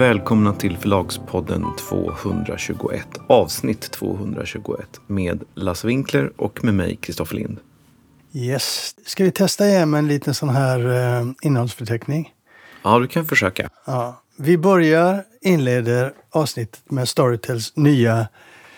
Välkomna 0.00 0.52
till 0.52 0.76
Förlagspodden 0.76 1.64
221, 1.90 3.06
avsnitt 3.26 3.90
221 3.90 5.00
med 5.06 5.44
Lasse 5.54 5.86
Winkler 5.86 6.32
och 6.36 6.64
med 6.64 6.74
mig, 6.74 6.96
Kristoffer 6.96 7.36
Lind. 7.36 7.58
Yes. 8.32 8.94
Ska 9.06 9.24
vi 9.24 9.30
testa 9.30 9.68
igen 9.68 9.90
med 9.90 9.98
en 9.98 10.08
liten 10.08 10.34
sån 10.34 10.48
här 10.48 10.88
eh, 11.20 11.26
innehållsförteckning? 11.42 12.32
Ja, 12.82 12.98
du 12.98 13.06
kan 13.06 13.26
försöka. 13.26 13.70
Ja. 13.84 14.22
Vi 14.36 14.58
börjar, 14.58 15.24
inleder 15.40 16.12
avsnittet 16.30 16.90
med 16.90 17.08
Storytels 17.08 17.76
nya 17.76 18.28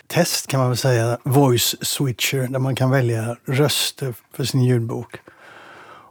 test 0.07 0.47
kan 0.47 0.61
man 0.61 0.69
väl 0.69 0.77
säga, 0.77 1.19
Voice 1.25 1.77
Switcher, 1.81 2.49
där 2.49 2.59
man 2.59 2.75
kan 2.75 2.91
välja 2.91 3.37
röster 3.45 4.15
för 4.33 4.45
sin 4.45 4.63
ljudbok. 4.63 5.17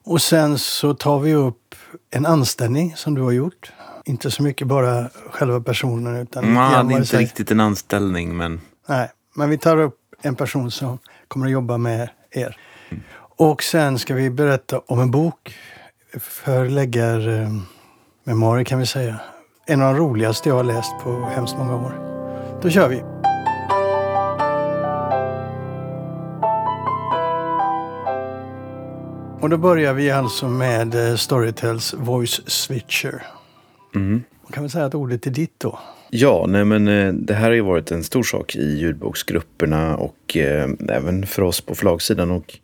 Och 0.04 0.22
sen 0.22 0.58
så 0.58 0.94
tar 0.94 1.20
vi 1.20 1.34
upp 1.34 1.76
en 2.12 2.26
anställning 2.26 2.94
som 2.96 3.16
du 3.16 3.22
har 3.22 3.32
gjort. 3.32 3.72
Inte 4.06 4.32
så 4.32 4.44
mycket 4.44 4.68
bara 4.68 5.10
själva 5.32 5.62
personen 5.62 6.16
utan... 6.16 6.54
Nej, 6.54 6.72
det 6.72 6.78
är 6.78 6.92
inte 6.98 7.06
säger. 7.06 7.24
riktigt 7.24 7.52
en 7.52 7.60
anställning, 7.60 8.38
men 8.38 8.62
Nej, 8.88 9.10
men 9.36 9.50
vi 9.50 9.58
tar 9.58 9.78
upp 9.78 9.98
en 10.22 10.36
person 10.36 10.72
som 10.72 10.98
kommer 11.28 11.46
att 11.46 11.52
jobba 11.52 11.78
med 11.78 12.10
er. 12.32 12.58
Och 13.38 13.64
sen 13.64 14.00
ska 14.00 14.14
vi 14.14 14.30
berätta 14.30 14.80
om 14.80 15.00
en 15.00 15.12
bok. 15.12 15.56
Förläggarmemoarer 16.20 18.64
kan 18.64 18.80
vi 18.80 18.86
säga. 18.86 19.20
En 19.66 19.82
av 19.82 19.94
de 19.94 20.00
roligaste 20.00 20.50
jag 20.50 20.56
har 20.56 20.64
läst 20.64 20.92
på 21.04 21.30
hemskt 21.36 21.56
många 21.58 21.76
år. 21.76 21.94
Då 22.62 22.70
kör 22.70 22.90
vi! 22.90 23.04
Och 29.42 29.50
då 29.50 29.58
börjar 29.58 29.94
vi 29.94 30.12
alltså 30.12 30.48
med 30.48 31.10
eh, 31.10 31.16
Storytels 31.16 31.94
Voice 31.94 32.42
Switcher. 32.48 33.24
Mm. 33.96 34.24
Man 34.44 34.52
kan 34.52 34.64
väl 34.64 34.72
säga 34.72 34.86
att 34.86 34.96
ordet 34.96 35.28
är 35.28 35.32
ditt 35.32 35.60
då. 35.60 35.80
Ja, 36.10 36.46
nej 36.50 36.66
men 36.66 36.88
eh, 36.88 37.14
det 37.14 37.34
här 37.34 37.44
har 37.44 37.56
ju 37.56 37.62
varit 37.62 37.92
en 37.92 38.04
stor 38.04 38.24
sak 38.24 38.56
i 38.56 38.78
ljudboksgrupperna 38.78 39.98
och 39.98 40.38
eh, 40.38 40.70
även 40.90 41.26
för 41.26 41.42
oss 41.42 41.62
på 41.62 41.76
förlagssidan. 41.76 42.32
Och 42.32 42.60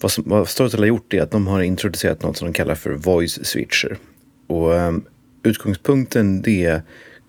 vad, 0.00 0.10
som, 0.10 0.24
vad 0.26 0.48
Storytel 0.48 0.80
har 0.80 0.86
gjort 0.86 1.14
är 1.14 1.22
att 1.22 1.30
de 1.30 1.46
har 1.46 1.62
introducerat 1.62 2.22
något 2.22 2.36
som 2.36 2.48
de 2.48 2.52
kallar 2.52 2.74
för 2.74 2.90
voice 2.90 3.46
switcher. 3.46 3.96
Och 4.46 4.74
eh, 4.74 4.92
utgångspunkten 5.42 6.42
det 6.42 6.64
är 6.64 6.82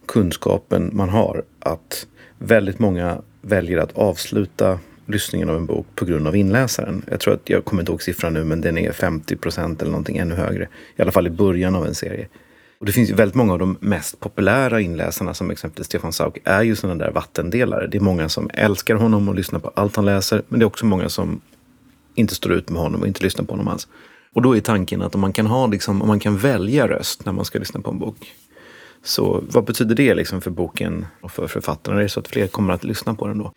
kunskapen 0.06 0.90
man 0.94 1.10
har 1.10 1.44
att 1.60 2.08
väldigt 2.38 2.80
många 2.80 3.22
väljer 3.42 3.78
att 3.78 3.98
avsluta 3.98 4.80
lyssningen 5.06 5.50
av 5.50 5.56
en 5.56 5.66
bok 5.66 5.88
på 5.96 6.06
grund 6.06 6.28
av 6.28 6.36
inläsaren. 6.36 7.06
Jag 7.12 7.20
tror 7.20 7.34
att, 7.34 7.50
jag 7.50 7.66
kommer 7.66 7.82
inte 7.82 7.92
ihåg 7.92 8.02
siffran 8.02 8.34
nu, 8.34 8.44
men 8.44 8.62
den 8.62 8.78
är 8.78 8.92
50 8.92 9.36
procent 9.36 9.82
eller 9.82 9.92
någonting 9.92 10.18
ännu 10.18 10.36
högre. 10.36 10.68
I 10.96 11.02
alla 11.02 11.12
fall 11.12 11.28
i 11.28 11.30
början 11.30 11.76
av 11.76 11.86
en 11.86 11.96
serie. 11.96 12.28
Och 12.80 12.86
det 12.86 12.92
finns 12.92 13.10
ju 13.10 13.14
väldigt 13.14 13.36
många 13.36 13.54
av 13.54 13.60
de 13.60 13.78
mest 13.80 14.20
populära 14.20 14.82
inläsarna 14.82 15.34
som 15.34 15.52
exempelvis 15.52 15.88
Stefan 15.88 16.14
Sauk 16.14 16.38
är 16.44 16.64
ju 16.64 16.76
sådana 16.76 17.06
där 17.06 17.12
vattendelare. 17.12 17.88
Det 17.88 17.98
är 17.98 18.02
många 18.02 18.30
som 18.30 18.50
älskar 18.54 18.96
honom 18.96 19.30
och 19.30 19.36
lyssnar 19.36 19.60
på 19.60 19.72
allt 19.76 19.96
han 19.96 20.06
läser. 20.06 20.42
Men 20.48 20.60
det 20.60 20.64
är 20.64 20.68
också 20.68 20.86
många 20.86 21.10
som 21.10 21.42
inte 22.16 22.36
står 22.36 22.54
ut 22.54 22.70
med 22.70 22.82
honom 22.82 23.02
och 23.02 23.08
inte 23.08 23.24
lyssnar 23.24 23.46
på 23.46 23.54
honom 23.54 23.68
alls. 23.68 23.88
Och 24.34 24.42
då 24.42 24.58
är 24.58 24.62
tanken 24.62 25.02
att 25.02 25.16
om 25.16 25.22
man 25.22 25.34
kan, 25.34 25.46
ha, 25.46 25.68
liksom, 25.68 26.02
om 26.02 26.08
man 26.08 26.20
kan 26.20 26.38
välja 26.38 26.88
röst 26.88 27.26
när 27.26 27.34
man 27.34 27.46
ska 27.46 27.60
lyssna 27.60 27.82
på 27.82 27.92
en 27.92 28.00
bok. 28.00 28.32
Så 29.04 29.44
vad 29.50 29.66
betyder 29.66 29.96
det 29.96 30.16
liksom 30.16 30.42
för 30.42 30.52
boken 30.52 31.06
och 31.22 31.32
för 31.32 31.48
författarna? 31.48 31.98
Är 31.98 32.04
det 32.04 32.10
så 32.10 32.20
att 32.20 32.28
fler 32.28 32.48
kommer 32.48 32.74
att 32.74 32.84
lyssna 32.84 33.16
på 33.16 33.28
den 33.28 33.38
då? 33.38 33.52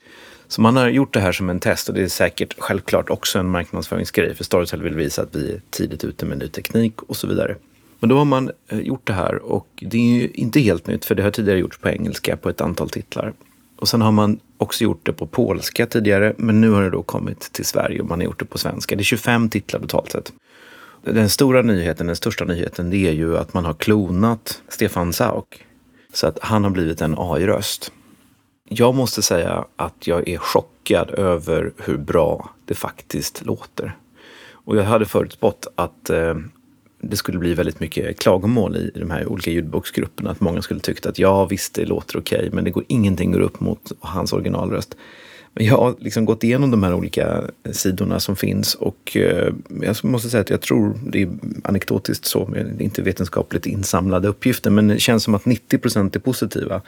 Så 0.49 0.61
man 0.61 0.77
har 0.77 0.89
gjort 0.89 1.15
det 1.15 1.21
här 1.21 1.33
som 1.33 1.51
en 1.51 1.61
test 1.61 1.89
och 1.89 1.95
det 1.95 2.03
är 2.03 2.09
säkert 2.09 2.55
självklart 2.59 3.11
också 3.11 3.39
en 3.39 3.49
marknadsföringsgrej. 3.49 4.35
För 4.35 4.45
Storytel 4.45 4.83
vill 4.83 4.95
visa 4.95 5.23
att 5.23 5.35
vi 5.35 5.53
är 5.53 5.61
tidigt 5.71 6.05
ute 6.05 6.27
med 6.27 6.39
ny 6.39 6.49
teknik 6.49 7.03
och 7.03 7.17
så 7.17 7.27
vidare. 7.27 7.57
Men 8.01 8.09
då 8.09 8.19
har 8.19 8.25
man 8.25 8.51
eh, 8.69 8.81
gjort 8.81 9.07
det 9.07 9.13
här 9.13 9.35
och 9.35 9.69
det 9.81 9.99
är 9.99 10.21
ju 10.21 10.29
inte 10.29 10.61
helt 10.61 10.87
nytt 10.87 11.05
för 11.05 11.15
det 11.15 11.23
har 11.23 11.31
tidigare 11.31 11.59
gjorts 11.59 11.79
på 11.79 11.89
engelska 11.89 12.37
på 12.37 12.49
ett 12.49 12.61
antal 12.61 12.91
titlar. 12.91 13.33
Och 13.77 13.89
sen 13.89 14.01
har 14.01 14.13
man 14.13 14.41
också 14.57 14.85
gjort 14.85 15.07
det 15.07 15.13
på 15.13 15.27
polska 15.27 15.87
tidigare 15.87 16.35
men 16.37 16.61
nu 16.61 16.71
har 16.71 16.83
det 16.83 16.91
då 16.91 17.03
kommit 17.03 17.53
till 17.53 17.65
Sverige 17.65 18.01
och 18.01 18.09
man 18.09 18.19
har 18.19 18.25
gjort 18.25 18.39
det 18.39 18.45
på 18.45 18.59
svenska. 18.59 18.97
Det 18.97 19.03
är 19.03 19.05
25 19.05 19.51
titlar 19.51 19.81
totalt 19.81 20.13
sett. 20.13 20.33
Den 21.05 21.31
stora 21.31 21.63
nyheten, 21.63 22.07
den 22.07 22.17
största 22.17 22.45
nyheten, 22.45 22.91
det 22.91 23.09
är 23.09 23.13
ju 23.13 23.39
att 23.39 23.55
man 23.55 23.65
har 23.65 23.75
klonat 23.75 24.63
Stefan 24.69 25.13
Sauk. 25.13 25.65
Så 26.13 26.27
att 26.27 26.39
han 26.43 26.65
har 26.65 26.71
blivit 26.71 27.01
en 27.01 27.15
AI-röst. 27.19 27.93
Jag 28.69 28.95
måste 28.95 29.23
säga 29.23 29.65
att 29.77 30.07
jag 30.07 30.29
är 30.29 30.39
chockad 30.39 31.11
över 31.11 31.73
hur 31.77 31.97
bra 31.97 32.51
det 32.65 32.75
faktiskt 32.75 33.47
låter. 33.47 33.97
Och 34.51 34.77
jag 34.77 34.85
hade 34.85 35.07
förutspått 35.07 35.67
att 35.75 36.11
eh, 36.11 36.35
det 37.01 37.17
skulle 37.17 37.39
bli 37.39 37.55
väldigt 37.55 37.81
mycket 37.81 38.19
klagomål 38.19 38.77
i 38.77 38.91
de 38.95 39.11
här 39.11 39.27
olika 39.27 39.51
ljudboksgrupperna. 39.51 40.31
Att 40.31 40.41
många 40.41 40.63
skulle 40.63 40.81
tycka 40.81 41.09
att 41.09 41.19
ja, 41.19 41.45
visst, 41.47 41.75
det 41.75 41.85
låter 41.85 42.19
okej, 42.19 42.51
men 42.53 42.65
det 42.65 42.71
går 42.71 42.85
ingenting 42.89 43.33
går 43.33 43.41
upp 43.41 43.61
mot 43.61 43.93
hans 44.01 44.33
originalröst. 44.33 44.97
Men 45.53 45.67
jag 45.67 45.77
har 45.77 45.95
liksom 45.99 46.25
gått 46.25 46.45
igenom 46.45 46.71
de 46.71 46.83
här 46.83 46.95
olika 46.95 47.43
eh, 47.65 47.73
sidorna 47.73 48.21
som 48.21 48.37
finns 48.37 48.75
och 48.75 49.17
eh, 49.17 49.53
jag 49.83 50.05
måste 50.05 50.31
säga 50.31 50.41
att 50.41 50.51
jag 50.51 50.61
tror, 50.61 50.99
det 51.07 51.23
är 51.23 51.29
anekdotiskt 51.65 52.25
så, 52.25 52.47
men 52.47 52.77
det 52.77 52.83
är 52.83 52.85
inte 52.85 53.03
vetenskapligt 53.03 53.67
insamlade 53.67 54.29
uppgifter, 54.29 54.71
men 54.71 54.89
det 54.89 54.99
känns 54.99 55.25
som 55.25 55.35
att 55.35 55.47
90 55.47 55.79
procent 55.79 56.17
är 56.17 56.21
positiva. 56.21 56.83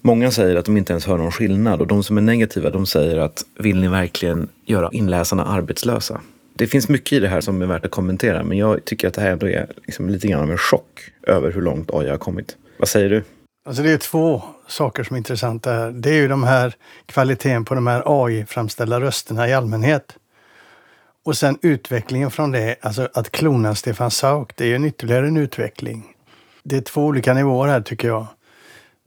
Många 0.00 0.30
säger 0.30 0.56
att 0.56 0.64
de 0.64 0.76
inte 0.76 0.92
ens 0.92 1.06
hör 1.06 1.18
någon 1.18 1.32
skillnad 1.32 1.80
och 1.80 1.86
de 1.86 2.02
som 2.02 2.18
är 2.18 2.22
negativa 2.22 2.70
de 2.70 2.86
säger 2.86 3.16
att 3.16 3.44
vill 3.58 3.80
ni 3.80 3.88
verkligen 3.88 4.48
göra 4.64 4.88
inläsarna 4.92 5.44
arbetslösa? 5.44 6.20
Det 6.56 6.66
finns 6.66 6.88
mycket 6.88 7.12
i 7.12 7.20
det 7.20 7.28
här 7.28 7.40
som 7.40 7.62
är 7.62 7.66
värt 7.66 7.84
att 7.84 7.90
kommentera 7.90 8.44
men 8.44 8.58
jag 8.58 8.84
tycker 8.84 9.08
att 9.08 9.14
det 9.14 9.20
här 9.20 9.30
ändå 9.30 9.48
är 9.48 9.72
liksom 9.86 10.08
lite 10.08 10.28
grann 10.28 10.42
av 10.42 10.50
en 10.50 10.58
chock 10.58 11.10
över 11.22 11.52
hur 11.52 11.62
långt 11.62 11.90
AI 11.92 12.08
har 12.08 12.18
kommit. 12.18 12.56
Vad 12.78 12.88
säger 12.88 13.10
du? 13.10 13.22
Alltså 13.66 13.82
det 13.82 13.90
är 13.90 13.98
två 13.98 14.42
saker 14.66 15.04
som 15.04 15.14
är 15.14 15.18
intressanta 15.18 15.72
här. 15.72 15.90
Det 15.90 16.10
är 16.10 16.14
ju 16.14 16.28
de 16.28 16.44
här 16.44 16.74
kvaliteten 17.06 17.64
på 17.64 17.74
de 17.74 17.86
här 17.86 18.02
AI-framställda 18.06 19.00
rösterna 19.00 19.48
i 19.48 19.52
allmänhet. 19.52 20.16
Och 21.24 21.36
sen 21.36 21.58
utvecklingen 21.62 22.30
från 22.30 22.50
det, 22.50 22.76
alltså 22.80 23.08
att 23.14 23.30
klona 23.30 23.74
Stefan 23.74 24.10
Sauk, 24.10 24.56
det 24.56 24.64
är 24.64 24.68
ju 24.68 24.74
en 24.74 24.84
ytterligare 24.84 25.26
en 25.26 25.36
utveckling. 25.36 26.14
Det 26.62 26.76
är 26.76 26.80
två 26.80 27.04
olika 27.04 27.34
nivåer 27.34 27.68
här 27.68 27.80
tycker 27.80 28.08
jag. 28.08 28.26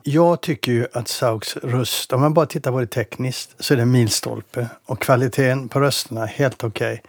Jag 0.04 0.42
tycker 0.42 0.72
ju 0.72 0.88
att 0.94 1.08
Sauks 1.08 1.58
röst, 1.58 2.14
om 2.14 2.22
man 2.22 2.34
bara 2.34 2.46
tittar 2.46 2.72
på 2.72 2.80
det 2.80 2.88
tekniskt, 2.88 3.56
så 3.60 3.74
är 3.74 3.76
det 3.76 3.82
en 3.82 3.92
milstolpe. 3.92 4.68
Och 4.86 5.02
kvaliteten 5.02 5.70
på 5.70 5.80
rösterna 5.80 6.26
helt 6.26 6.64
okej. 6.64 7.02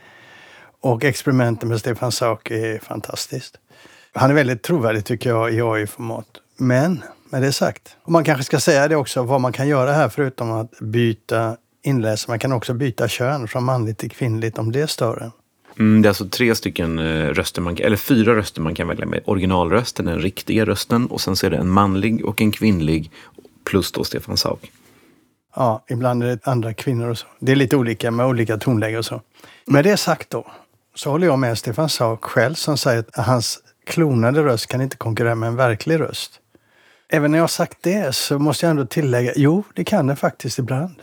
Och 0.80 1.04
experimenten 1.04 1.68
med 1.68 1.80
Stefan 1.80 2.12
Sauk 2.12 2.50
är 2.50 2.78
fantastiskt. 2.78 3.56
Han 4.12 4.30
är 4.30 4.34
väldigt 4.34 4.62
trovärdig 4.62 5.04
tycker 5.04 5.30
jag 5.30 5.54
i 5.54 5.60
AI-format. 5.62 6.28
Men 6.56 7.02
med 7.30 7.42
det 7.42 7.52
sagt, 7.52 7.96
och 8.02 8.12
man 8.12 8.24
kanske 8.24 8.44
ska 8.44 8.60
säga 8.60 8.88
det 8.88 8.96
också, 8.96 9.22
vad 9.22 9.40
man 9.40 9.52
kan 9.52 9.68
göra 9.68 9.92
här 9.92 10.08
förutom 10.08 10.52
att 10.52 10.78
byta 10.80 11.56
inläsare. 11.82 12.32
Man 12.32 12.38
kan 12.38 12.52
också 12.52 12.74
byta 12.74 13.08
kön 13.08 13.48
från 13.48 13.64
manligt 13.64 13.98
till 13.98 14.10
kvinnligt 14.10 14.58
om 14.58 14.72
det 14.72 14.90
stör 14.90 15.22
en. 15.22 15.30
Mm, 15.78 16.02
det 16.02 16.06
är 16.06 16.10
alltså 16.10 16.28
tre 16.28 16.54
stycken 16.54 16.98
eh, 16.98 17.26
röster, 17.26 17.62
man, 17.62 17.76
eller 17.76 17.96
fyra 17.96 18.34
röster 18.34 18.60
man 18.60 18.74
kan 18.74 18.88
välja 18.88 19.06
med. 19.06 19.20
Originalrösten, 19.24 20.06
den 20.06 20.18
riktiga 20.18 20.66
rösten 20.66 21.06
och 21.06 21.20
sen 21.20 21.36
så 21.36 21.46
är 21.46 21.50
det 21.50 21.56
en 21.56 21.68
manlig 21.68 22.24
och 22.24 22.40
en 22.40 22.52
kvinnlig 22.52 23.10
plus 23.64 23.92
då 23.92 24.04
Stefan 24.04 24.36
Sauk. 24.36 24.72
Ja, 25.56 25.84
ibland 25.88 26.22
är 26.22 26.26
det 26.26 26.46
andra 26.46 26.74
kvinnor 26.74 27.08
och 27.08 27.18
så. 27.18 27.26
Det 27.38 27.52
är 27.52 27.56
lite 27.56 27.76
olika 27.76 28.10
med 28.10 28.26
olika 28.26 28.56
tonläge 28.56 28.98
och 28.98 29.04
så. 29.04 29.20
Med 29.66 29.84
det 29.84 29.96
sagt 29.96 30.30
då, 30.30 30.46
så 30.98 31.10
håller 31.10 31.26
jag 31.26 31.38
med 31.38 31.58
Stefan 31.58 31.88
Sauk 31.88 32.24
själv 32.24 32.54
som 32.54 32.78
säger 32.78 32.98
att 32.98 33.26
hans 33.26 33.58
klonade 33.86 34.42
röst 34.42 34.66
kan 34.66 34.80
inte 34.80 34.96
konkurrera 34.96 35.34
med 35.34 35.46
en 35.46 35.56
verklig 35.56 36.00
röst. 36.00 36.40
Även 37.08 37.30
när 37.30 37.38
jag 37.38 37.42
har 37.42 37.48
sagt 37.48 37.78
det 37.80 38.14
så 38.14 38.38
måste 38.38 38.66
jag 38.66 38.70
ändå 38.70 38.86
tillägga, 38.86 39.32
jo, 39.36 39.62
det 39.74 39.84
kan 39.84 40.06
det 40.06 40.16
faktiskt 40.16 40.58
ibland. 40.58 40.94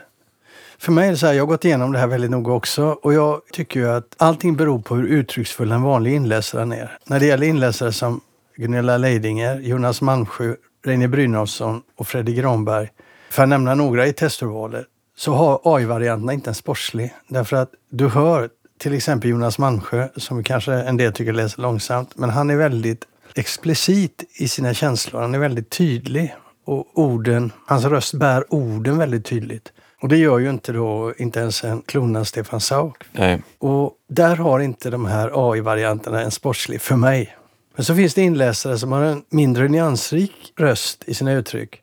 För 0.78 0.92
mig 0.92 1.08
är 1.08 1.12
det 1.12 1.18
så 1.18 1.26
här, 1.26 1.34
jag 1.34 1.44
har 1.44 1.48
gått 1.48 1.66
igenom 1.66 1.92
det 1.92 2.00
här 2.00 2.08
väldigt 2.08 2.32
noga 2.32 2.54
också 2.54 2.86
och 2.86 3.14
jag 3.14 3.42
tycker 3.52 3.80
ju 3.80 3.90
att 3.90 4.16
allting 4.18 4.56
beror 4.56 4.80
på 4.80 4.96
hur 4.96 5.08
uttrycksfull 5.08 5.72
en 5.72 5.82
vanlig 5.82 6.14
inläsare 6.16 6.76
är. 6.76 6.98
När 7.06 7.20
det 7.20 7.26
gäller 7.26 7.48
inläsare 7.48 7.92
som 7.92 8.22
Gunilla 8.56 8.98
Leidinger, 8.98 9.60
Jonas 9.60 10.02
Malmsjö, 10.02 10.56
Reine 10.86 11.08
Brynolfsson 11.08 11.82
och 11.96 12.08
Fredrik 12.08 12.38
Granberg, 12.38 12.90
för 13.30 13.44
att 13.44 13.50
nämna 13.50 13.76
några 13.76 14.08
i 14.08 14.14
testurvalet, 14.14 14.86
så 15.18 15.34
har 15.34 15.62
AI-varianterna 15.64 16.34
inte 16.34 16.50
en 16.50 16.56
sportslig. 16.56 17.14
Därför 17.28 17.58
att 17.58 17.70
du 17.90 18.08
hör 18.08 18.50
till 18.80 18.94
exempel 18.94 19.30
Jonas 19.30 19.58
Malmsjö, 19.58 20.08
som 20.16 20.44
kanske 20.44 20.74
en 20.74 20.98
del 20.98 21.14
tycker 21.14 21.34
läser 21.34 21.62
långsamt, 21.62 22.18
men 22.18 22.30
han 22.30 22.50
är 22.50 22.56
väldigt 22.56 23.06
explicit 23.36 24.24
i 24.34 24.48
sina 24.48 24.74
känslor. 24.74 25.22
Han 25.22 25.36
är 25.36 25.40
väldigt 25.40 25.70
tydlig. 25.70 26.36
Och 26.66 27.00
orden, 27.00 27.52
hans 27.66 27.86
röst 27.86 28.14
bär 28.14 28.54
orden 28.54 28.98
väldigt 28.98 29.26
tydligt. 29.26 29.72
Och 30.02 30.10
det 30.10 30.18
gör 30.18 30.40
ju 30.40 30.50
inte 30.50 30.72
då 30.72 31.14
inte 31.18 31.40
ens 31.40 31.64
en 31.64 31.82
klonad 31.82 32.28
Stefan 32.28 32.62
Sauk. 32.62 33.04
Nej. 33.12 33.42
Och 33.60 33.94
där 34.10 34.36
har 34.36 34.60
inte 34.60 34.90
de 34.90 35.06
här 35.06 35.52
AI-varianterna 35.52 36.22
en 36.22 36.32
sportslig 36.32 36.82
för 36.82 36.96
mig. 36.96 37.38
Men 37.76 37.86
så 37.86 37.96
finns 37.96 38.14
det 38.14 38.22
inläsare 38.22 38.78
som 38.78 38.92
har 38.92 39.02
en 39.02 39.24
mindre 39.30 39.68
nyansrik 39.68 40.54
röst 40.58 41.04
i 41.08 41.14
sina 41.14 41.32
uttryck. 41.32 41.82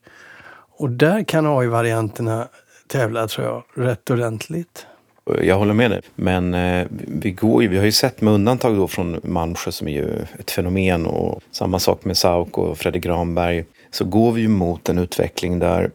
Och 0.78 0.90
där 0.90 1.24
kan 1.24 1.46
AI-varianterna 1.46 2.48
tävla, 2.86 3.28
tror 3.28 3.46
jag, 3.46 3.86
rätt 3.86 4.10
ordentligt. 4.10 4.86
Jag 5.24 5.58
håller 5.58 5.74
med 5.74 5.90
dig. 5.90 6.00
Men 6.14 6.54
eh, 6.54 6.86
vi, 6.90 7.30
går 7.30 7.62
ju, 7.62 7.68
vi 7.68 7.78
har 7.78 7.84
ju 7.84 7.92
sett 7.92 8.20
med 8.20 8.34
undantag 8.34 8.76
då 8.76 8.88
från 8.88 9.20
Malmsjö 9.22 9.72
som 9.72 9.88
är 9.88 9.92
ju 9.92 10.08
ett 10.38 10.50
fenomen 10.50 11.06
och 11.06 11.42
samma 11.50 11.78
sak 11.78 12.04
med 12.04 12.16
Sauk 12.16 12.58
och 12.58 12.78
Fredrik 12.78 13.04
Granberg. 13.04 13.64
så 13.90 14.04
går 14.04 14.32
vi 14.32 14.40
ju 14.40 14.48
mot 14.48 14.88
en 14.88 14.98
utveckling 14.98 15.58
där 15.58 15.90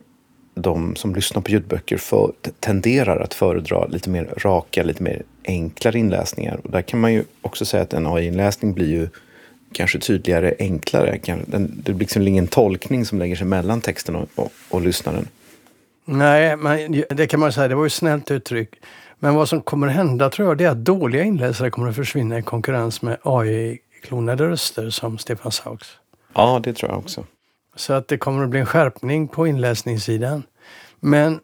de 0.56 0.96
som 0.96 1.16
lyssnar 1.16 1.42
på 1.42 1.52
ljudböcker 1.52 1.98
för, 1.98 2.32
tenderar 2.60 3.20
att 3.20 3.34
föredra 3.34 3.86
lite 3.86 4.10
mer 4.10 4.34
raka, 4.38 4.84
lite 4.84 5.04
mer 5.04 5.24
enklare 5.46 6.00
inläsningar. 6.00 6.60
Och 6.64 6.72
där 6.72 6.82
kan 6.82 7.00
man 7.00 7.14
ju 7.14 7.24
också 7.42 7.66
säga 7.66 7.84
att 7.84 7.94
en 7.94 8.08
AI-inläsning 8.08 8.74
blir 8.74 8.90
ju 8.90 9.10
kanske 9.72 10.00
tydligare, 10.00 10.54
enklare. 10.60 11.20
Det 11.46 11.94
blir 11.94 12.00
liksom 12.00 12.28
ingen 12.28 12.48
tolkning 12.48 13.06
som 13.06 13.20
lägger 13.20 13.36
sig 13.36 13.48
mellan 13.48 13.82
texten 13.82 14.16
och, 14.16 14.30
och, 14.36 14.52
och 14.70 14.82
lyssnaren. 14.82 15.28
Nej, 16.06 16.58
men 16.58 17.04
det 17.10 17.28
kan 17.28 17.40
man 17.40 17.54
säga. 17.54 17.68
Det 17.68 17.76
var 17.76 17.84
ju 17.84 17.90
snällt 17.90 18.32
uttryck. 18.32 18.70
Men 19.20 19.36
vad 19.36 19.50
som 19.50 19.62
kommer 19.62 19.88
hända 19.88 20.30
tror 20.30 20.48
jag 20.48 20.58
det 20.58 20.64
är 20.64 20.70
att 20.70 20.86
dåliga 20.86 21.24
inläsare 21.24 21.70
kommer 21.70 21.90
att 21.90 21.96
försvinna 21.96 22.38
i 22.38 22.42
konkurrens 22.42 23.02
med 23.02 23.18
AI-klonade 23.24 24.48
röster 24.48 24.90
som 24.90 25.18
Stefan 25.18 25.52
Sauks. 25.52 25.88
Ja, 26.34 26.60
det 26.64 26.74
tror 26.74 26.92
jag 26.92 27.00
också. 27.00 27.26
Så 27.76 27.94
att 27.94 28.08
det 28.08 28.18
kommer 28.18 28.44
att 28.44 28.50
bli 28.50 28.60
en 28.60 28.66
skärpning 28.66 29.28
på 29.28 29.48
inläsningssidan. 29.48 30.44
Men 31.00 31.40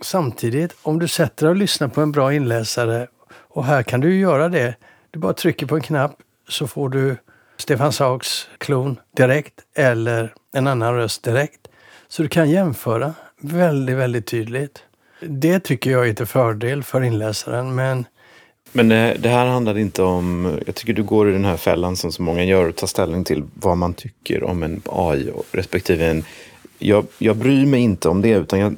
samtidigt, 0.00 0.76
om 0.82 0.98
du 0.98 1.08
sätter 1.08 1.46
dig 1.46 1.50
och 1.50 1.56
lyssnar 1.56 1.88
på 1.88 2.00
en 2.00 2.12
bra 2.12 2.34
inläsare 2.34 3.06
och 3.32 3.64
här 3.64 3.82
kan 3.82 4.00
du 4.00 4.18
göra 4.18 4.48
det. 4.48 4.74
Du 5.10 5.18
bara 5.18 5.32
trycker 5.32 5.66
på 5.66 5.76
en 5.76 5.82
knapp 5.82 6.16
så 6.48 6.66
får 6.66 6.88
du 6.88 7.16
Stefan 7.56 7.92
Sauks 7.92 8.48
klon 8.58 9.00
direkt 9.16 9.60
eller 9.74 10.34
en 10.52 10.66
annan 10.66 10.94
röst 10.94 11.22
direkt. 11.22 11.68
Så 12.08 12.22
du 12.22 12.28
kan 12.28 12.50
jämföra 12.50 13.14
väldigt, 13.40 13.96
väldigt 13.96 14.26
tydligt. 14.26 14.84
Det 15.20 15.60
tycker 15.60 15.90
jag 15.90 16.08
är 16.08 16.14
till 16.14 16.26
fördel 16.26 16.82
för 16.82 17.02
inläsaren 17.02 17.74
men 17.74 18.04
men 18.72 18.88
det 18.88 19.28
här 19.28 19.46
handlar 19.46 19.78
inte 19.78 20.02
om, 20.02 20.58
jag 20.66 20.74
tycker 20.74 20.92
du 20.92 21.02
går 21.02 21.30
i 21.30 21.32
den 21.32 21.44
här 21.44 21.56
fällan 21.56 21.96
som 21.96 22.12
så 22.12 22.22
många 22.22 22.44
gör 22.44 22.68
och 22.68 22.76
tar 22.76 22.86
ställning 22.86 23.24
till 23.24 23.44
vad 23.54 23.76
man 23.76 23.94
tycker 23.94 24.44
om 24.44 24.62
en 24.62 24.82
AI 24.84 25.30
respektive 25.52 26.06
en 26.06 26.24
jag, 26.78 27.06
jag 27.18 27.36
bryr 27.36 27.66
mig 27.66 27.80
inte 27.80 28.08
om 28.08 28.22
det 28.22 28.30
utan 28.30 28.58
jag, 28.58 28.76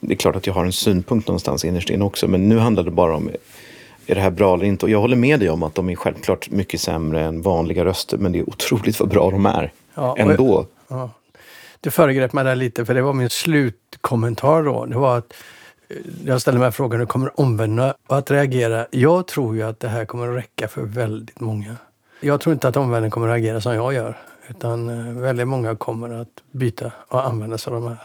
det 0.00 0.14
är 0.14 0.16
klart 0.16 0.36
att 0.36 0.46
jag 0.46 0.54
har 0.54 0.64
en 0.64 0.72
synpunkt 0.72 1.28
någonstans 1.28 1.64
innerst 1.64 1.90
inne 1.90 2.04
också 2.04 2.28
men 2.28 2.48
nu 2.48 2.58
handlar 2.58 2.82
det 2.82 2.90
bara 2.90 3.16
om 3.16 3.30
är 4.06 4.14
det 4.14 4.20
här 4.20 4.30
bra 4.30 4.54
eller 4.54 4.64
inte? 4.64 4.86
Och 4.86 4.90
jag 4.90 5.00
håller 5.00 5.16
med 5.16 5.40
dig 5.40 5.50
om 5.50 5.62
att 5.62 5.74
de 5.74 5.88
är 5.90 5.94
självklart 5.94 6.50
mycket 6.50 6.80
sämre 6.80 7.24
än 7.24 7.42
vanliga 7.42 7.84
röster 7.84 8.18
men 8.18 8.32
det 8.32 8.38
är 8.38 8.48
otroligt 8.48 9.00
vad 9.00 9.08
bra 9.08 9.30
de 9.30 9.46
är 9.46 9.72
ja, 9.94 10.16
ändå. 10.18 10.66
Ja. 10.88 11.10
Du 11.80 11.90
föregrep 11.90 12.32
mig 12.32 12.44
där 12.44 12.56
lite 12.56 12.84
för 12.84 12.94
det 12.94 13.02
var 13.02 13.12
min 13.12 13.30
slutkommentar 13.30 14.62
då. 14.62 14.86
Det 14.86 14.98
var 14.98 15.18
att 15.18 15.34
Eh, 15.88 15.96
jag 16.24 16.40
ställer 16.40 16.58
mig 16.58 16.72
frågan, 16.72 17.00
hur 17.00 17.06
kommer 17.06 17.40
omvändarna 17.40 17.94
att 18.06 18.30
reagera? 18.30 18.86
Jag 18.90 19.26
tror 19.26 19.56
ju 19.56 19.62
att 19.62 19.80
det 19.80 19.88
här 19.88 20.04
kommer 20.04 20.28
att 20.28 20.36
räcka 20.36 20.68
för 20.68 20.82
väldigt 20.82 21.40
många. 21.40 21.76
Jag 22.20 22.40
tror 22.40 22.52
inte 22.52 22.68
att 22.68 22.76
omvärlden 22.76 23.10
kommer 23.10 23.28
att 23.28 23.34
reagera 23.34 23.60
som 23.60 23.74
jag 23.74 23.94
gör. 23.94 24.16
Utan 24.48 24.88
eh, 24.88 25.22
väldigt 25.22 25.48
många 25.48 25.76
kommer 25.76 26.20
att 26.20 26.42
byta 26.50 26.92
och 27.08 27.26
använda 27.26 27.58
sig 27.58 27.72
av 27.72 27.80
de 27.80 27.88
här. 27.88 27.98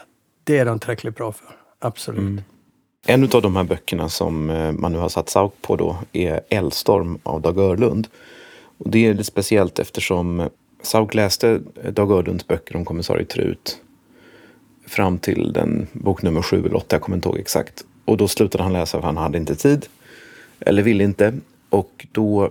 Det 0.44 0.58
är 0.58 0.64
de 0.64 0.78
tillräckligt 0.78 1.16
bra 1.16 1.32
för, 1.32 1.46
absolut. 1.78 2.20
Mm. 2.20 2.40
En 3.06 3.24
av 3.24 3.42
de 3.42 3.56
här 3.56 3.64
böckerna 3.64 4.08
som 4.08 4.50
eh, 4.50 4.72
man 4.72 4.92
nu 4.92 4.98
har 4.98 5.08
satt 5.08 5.28
Sauk 5.28 5.52
på 5.62 5.76
då 5.76 5.96
är 6.12 6.40
Eldstorm 6.48 7.18
av 7.22 7.40
Dag 7.40 7.58
Örlund. 7.58 8.08
Och 8.78 8.90
det 8.90 9.06
är 9.06 9.12
lite 9.12 9.24
speciellt 9.24 9.78
eftersom 9.78 10.48
Sauk 10.82 11.14
läste 11.14 11.60
Dag 11.90 12.10
Örlunds 12.10 12.46
böcker 12.46 12.76
om 12.76 12.84
kommissarie 12.84 13.24
Trut 13.24 13.81
fram 14.92 15.18
till 15.18 15.52
den 15.52 15.86
bok 15.92 16.22
nummer 16.22 16.42
sju 16.42 16.66
eller 16.66 16.76
åtta, 16.76 16.96
jag 16.96 17.02
kommer 17.02 17.16
inte 17.16 17.28
ihåg 17.28 17.38
exakt. 17.38 17.84
Och 18.04 18.16
då 18.16 18.28
slutade 18.28 18.64
han 18.64 18.72
läsa 18.72 19.00
för 19.00 19.06
han 19.06 19.16
hade 19.16 19.38
inte 19.38 19.54
tid. 19.54 19.86
Eller 20.60 20.82
ville 20.82 21.04
inte. 21.04 21.34
Och 21.68 22.06
då 22.12 22.50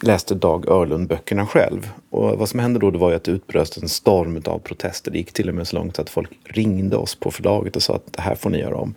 läste 0.00 0.34
Dag 0.34 0.68
Örlund 0.68 1.08
böckerna 1.08 1.46
själv. 1.46 1.90
Och 2.10 2.38
vad 2.38 2.48
som 2.48 2.60
hände 2.60 2.80
då 2.80 2.90
det 2.90 2.98
var 2.98 3.10
ju 3.10 3.16
att 3.16 3.24
det 3.24 3.30
utbröt 3.30 3.76
en 3.76 3.88
storm 3.88 4.42
av 4.44 4.58
protester. 4.58 5.10
Det 5.10 5.18
gick 5.18 5.32
till 5.32 5.48
och 5.48 5.54
med 5.54 5.66
så 5.66 5.76
långt 5.76 5.98
att 5.98 6.10
folk 6.10 6.30
ringde 6.44 6.96
oss 6.96 7.14
på 7.14 7.30
förlaget 7.30 7.76
och 7.76 7.82
sa 7.82 7.94
att 7.94 8.12
det 8.12 8.22
här 8.22 8.34
får 8.34 8.50
ni 8.50 8.58
göra 8.58 8.76
om. 8.76 8.94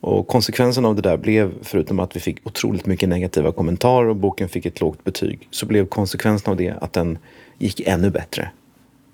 Och 0.00 0.26
konsekvensen 0.26 0.84
av 0.84 0.96
det 0.96 1.02
där 1.02 1.16
blev, 1.16 1.52
förutom 1.62 2.00
att 2.00 2.16
vi 2.16 2.20
fick 2.20 2.46
otroligt 2.46 2.86
mycket 2.86 3.08
negativa 3.08 3.52
kommentarer 3.52 4.08
och 4.08 4.16
boken 4.16 4.48
fick 4.48 4.66
ett 4.66 4.80
lågt 4.80 5.04
betyg, 5.04 5.48
så 5.50 5.66
blev 5.66 5.86
konsekvensen 5.86 6.50
av 6.50 6.56
det 6.56 6.74
att 6.80 6.92
den 6.92 7.18
gick 7.58 7.80
ännu 7.80 8.10
bättre. 8.10 8.50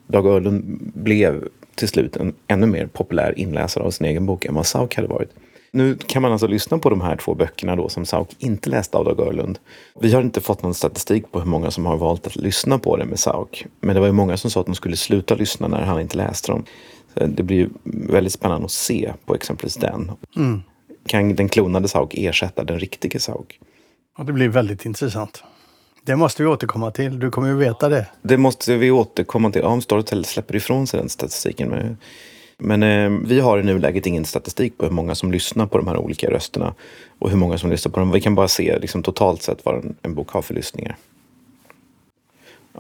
Dag 0.06 0.26
Örlund 0.26 0.62
blev 0.94 1.49
till 1.76 1.88
slut 1.88 2.17
en 2.17 2.34
ännu 2.49 2.67
mer 2.67 2.87
populär 2.87 3.38
inläsare 3.38 3.84
av 3.84 3.90
sin 3.90 4.06
egen 4.06 4.26
bok 4.26 4.44
än 4.44 4.55
vad 4.55 4.67
Sauk 4.67 4.96
hade 4.96 5.08
varit. 5.08 5.31
Nu 5.70 5.96
kan 6.06 6.23
man 6.23 6.32
alltså 6.32 6.46
lyssna 6.46 6.78
på 6.78 6.90
de 6.90 7.00
här 7.00 7.17
två 7.17 7.34
böckerna 7.34 7.76
då 7.76 7.88
som 7.88 8.06
Sauk 8.06 8.28
inte 8.38 8.70
läste 8.70 8.96
av 8.96 9.05
Dag 9.05 9.20
Örlund. 9.20 9.58
Vi 10.00 10.12
har 10.12 10.23
inte 10.23 10.40
fått 10.40 10.62
någon 10.62 10.75
statistik 10.75 11.32
på 11.32 11.40
hur 11.40 11.46
många 11.46 11.70
som 11.70 11.87
har 11.87 11.96
valt 11.96 12.26
att 12.26 12.37
lyssna 12.37 12.78
på 12.78 12.96
det 12.96 13.05
med 13.05 13.19
Sauk. 13.19 13.67
Men 13.81 13.94
det 13.94 14.00
var 14.00 14.06
ju 14.06 14.12
många 14.12 14.37
som 14.37 14.50
sa 14.50 14.61
att 14.61 14.67
de 14.67 14.75
skulle 14.75 14.96
sluta 14.96 15.34
lyssna 15.34 15.69
när 15.69 15.82
han 15.82 16.00
inte 16.00 16.17
läste 16.17 16.52
dem. 16.52 16.64
Så 17.14 17.26
det 17.26 17.43
blir 17.43 17.56
ju 17.56 17.69
väldigt 17.84 18.32
spännande 18.32 18.64
att 18.64 18.70
se 18.70 19.12
på 19.26 19.34
exempelvis 19.34 19.75
den. 19.76 20.11
Mm. 20.37 20.62
Kan 21.06 21.34
den 21.34 21.49
klonade 21.49 21.88
Sauk 21.88 22.14
ersätta 22.14 22.64
den 22.64 22.78
riktiga 22.78 23.20
Sauk? 23.20 23.61
Ja, 24.19 24.25
det 24.25 24.32
blir 24.32 24.49
väldigt 24.49 24.84
intressant. 24.84 25.44
Det 26.06 26.16
måste 26.16 26.42
vi 26.42 26.48
återkomma 26.48 26.90
till. 26.90 27.18
Du 27.18 27.30
kommer 27.30 27.48
ju 27.48 27.56
veta 27.56 27.88
det. 27.88 28.06
Det 28.22 28.36
måste 28.36 28.76
vi 28.76 28.90
återkomma 28.90 29.50
till. 29.50 29.62
Om 29.62 29.80
Storytel 29.80 30.24
släpper 30.24 30.56
ifrån 30.56 30.86
sig 30.86 31.00
den 31.00 31.08
statistiken. 31.08 31.96
Men 32.58 32.82
eh, 32.82 33.10
vi 33.24 33.40
har 33.40 33.58
i 33.58 33.62
nuläget 33.62 34.06
ingen 34.06 34.24
statistik 34.24 34.78
på 34.78 34.84
hur 34.84 34.92
många 34.92 35.14
som 35.14 35.32
lyssnar 35.32 35.66
på 35.66 35.78
de 35.78 35.88
här 35.88 35.96
olika 35.96 36.30
rösterna 36.30 36.74
och 37.18 37.30
hur 37.30 37.36
många 37.36 37.58
som 37.58 37.70
lyssnar 37.70 37.92
på 37.92 38.00
dem. 38.00 38.10
Vi 38.10 38.20
kan 38.20 38.34
bara 38.34 38.48
se 38.48 38.78
liksom, 38.78 39.02
totalt 39.02 39.42
sett 39.42 39.64
vad 39.64 39.74
en, 39.74 39.96
en 40.02 40.14
bok 40.14 40.30
har 40.30 40.42
för 40.42 40.54
lyssningar. 40.54 40.96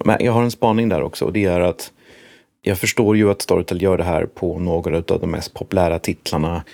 Men 0.04 0.16
jag 0.20 0.32
har 0.32 0.42
en 0.42 0.50
spaning 0.50 0.88
där 0.88 1.02
också 1.02 1.24
och 1.24 1.32
det 1.32 1.44
är 1.44 1.60
att 1.60 1.92
jag 2.62 2.78
förstår 2.78 3.16
ju 3.16 3.30
att 3.30 3.42
Storytel 3.42 3.82
gör 3.82 3.98
det 3.98 4.04
här 4.04 4.26
på 4.26 4.58
några 4.58 4.96
av 4.96 5.20
de 5.20 5.30
mest 5.30 5.54
populära 5.54 5.98
titlarna 5.98 6.64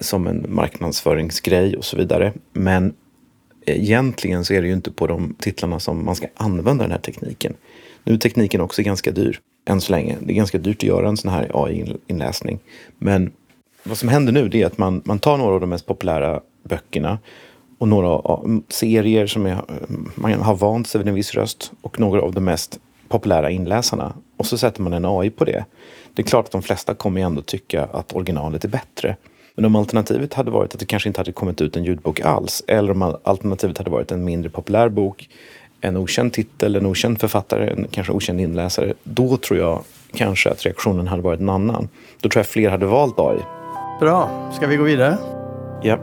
som 0.00 0.26
en 0.26 0.46
marknadsföringsgrej 0.48 1.76
och 1.76 1.84
så 1.84 1.96
vidare. 1.96 2.32
Men 2.52 2.94
egentligen 3.76 4.44
så 4.44 4.54
är 4.54 4.62
det 4.62 4.68
ju 4.68 4.74
inte 4.74 4.90
på 4.90 5.06
de 5.06 5.34
titlarna 5.38 5.80
som 5.80 6.04
man 6.04 6.14
ska 6.14 6.26
använda 6.34 6.84
den 6.84 6.90
här 6.90 6.98
tekniken. 6.98 7.54
Nu 8.04 8.14
är 8.14 8.18
tekniken 8.18 8.60
också 8.60 8.82
ganska 8.82 9.10
dyr 9.10 9.40
än 9.64 9.80
så 9.80 9.92
länge. 9.92 10.16
Det 10.20 10.32
är 10.32 10.36
ganska 10.36 10.58
dyrt 10.58 10.76
att 10.76 10.82
göra 10.82 11.08
en 11.08 11.16
sån 11.16 11.30
här 11.30 11.50
AI-inläsning. 11.54 12.58
Men 12.98 13.32
vad 13.82 13.98
som 13.98 14.08
händer 14.08 14.32
nu 14.32 14.50
är 14.52 14.66
att 14.66 14.78
man, 14.78 15.02
man 15.04 15.18
tar 15.18 15.36
några 15.36 15.54
av 15.54 15.60
de 15.60 15.70
mest 15.70 15.86
populära 15.86 16.40
böckerna 16.62 17.18
och 17.78 17.88
några 17.88 18.38
mm, 18.44 18.62
serier 18.68 19.26
som 19.26 19.46
är, 19.46 19.52
mm, 19.52 20.10
man 20.14 20.32
har 20.32 20.54
vant 20.54 20.88
sig 20.88 20.98
vid 20.98 21.08
en 21.08 21.14
viss 21.14 21.34
röst 21.34 21.72
och 21.80 22.00
några 22.00 22.22
av 22.22 22.32
de 22.32 22.44
mest 22.44 22.78
populära 23.08 23.50
inläsarna. 23.50 24.14
Och 24.36 24.46
så 24.46 24.58
sätter 24.58 24.82
man 24.82 24.92
en 24.92 25.04
AI 25.04 25.30
på 25.30 25.44
det. 25.44 25.64
Det 26.14 26.22
är 26.22 26.26
klart 26.26 26.44
att 26.44 26.52
de 26.52 26.62
flesta 26.62 26.94
kommer 26.94 27.20
ändå 27.20 27.42
tycka 27.42 27.84
att 27.84 28.12
originalet 28.12 28.64
är 28.64 28.68
bättre. 28.68 29.16
Men 29.58 29.64
om 29.64 29.76
alternativet 29.76 30.34
hade 30.34 30.50
varit 30.50 30.74
att 30.74 30.80
det 30.80 30.86
kanske 30.86 31.08
inte 31.08 31.20
hade 31.20 31.32
kommit 31.32 31.60
ut 31.60 31.76
en 31.76 31.84
ljudbok 31.84 32.20
alls 32.20 32.62
eller 32.66 32.90
om 32.90 33.16
alternativet 33.22 33.78
hade 33.78 33.90
varit 33.90 34.12
en 34.12 34.24
mindre 34.24 34.50
populär 34.50 34.88
bok, 34.88 35.28
en 35.80 35.96
okänd 35.96 36.32
titel, 36.32 36.76
en 36.76 36.86
okänd 36.86 37.20
författare, 37.20 37.70
en 37.70 37.86
kanske 37.90 38.12
okänd 38.12 38.40
inläsare, 38.40 38.94
då 39.02 39.36
tror 39.36 39.60
jag 39.60 39.84
kanske 40.14 40.50
att 40.50 40.66
reaktionen 40.66 41.08
hade 41.08 41.22
varit 41.22 41.40
en 41.40 41.48
annan. 41.48 41.88
Då 42.20 42.28
tror 42.28 42.40
jag 42.40 42.46
fler 42.46 42.70
hade 42.70 42.86
valt 42.86 43.18
AI. 43.18 43.38
Bra, 44.00 44.50
ska 44.56 44.66
vi 44.66 44.76
gå 44.76 44.84
vidare? 44.84 45.18
Ja. 45.82 45.98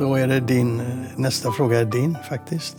Då 0.00 0.14
är 0.14 0.26
det 0.26 0.40
din, 0.40 0.82
nästa 1.16 1.52
fråga 1.52 1.80
är 1.80 1.84
din 1.84 2.16
faktiskt. 2.28 2.76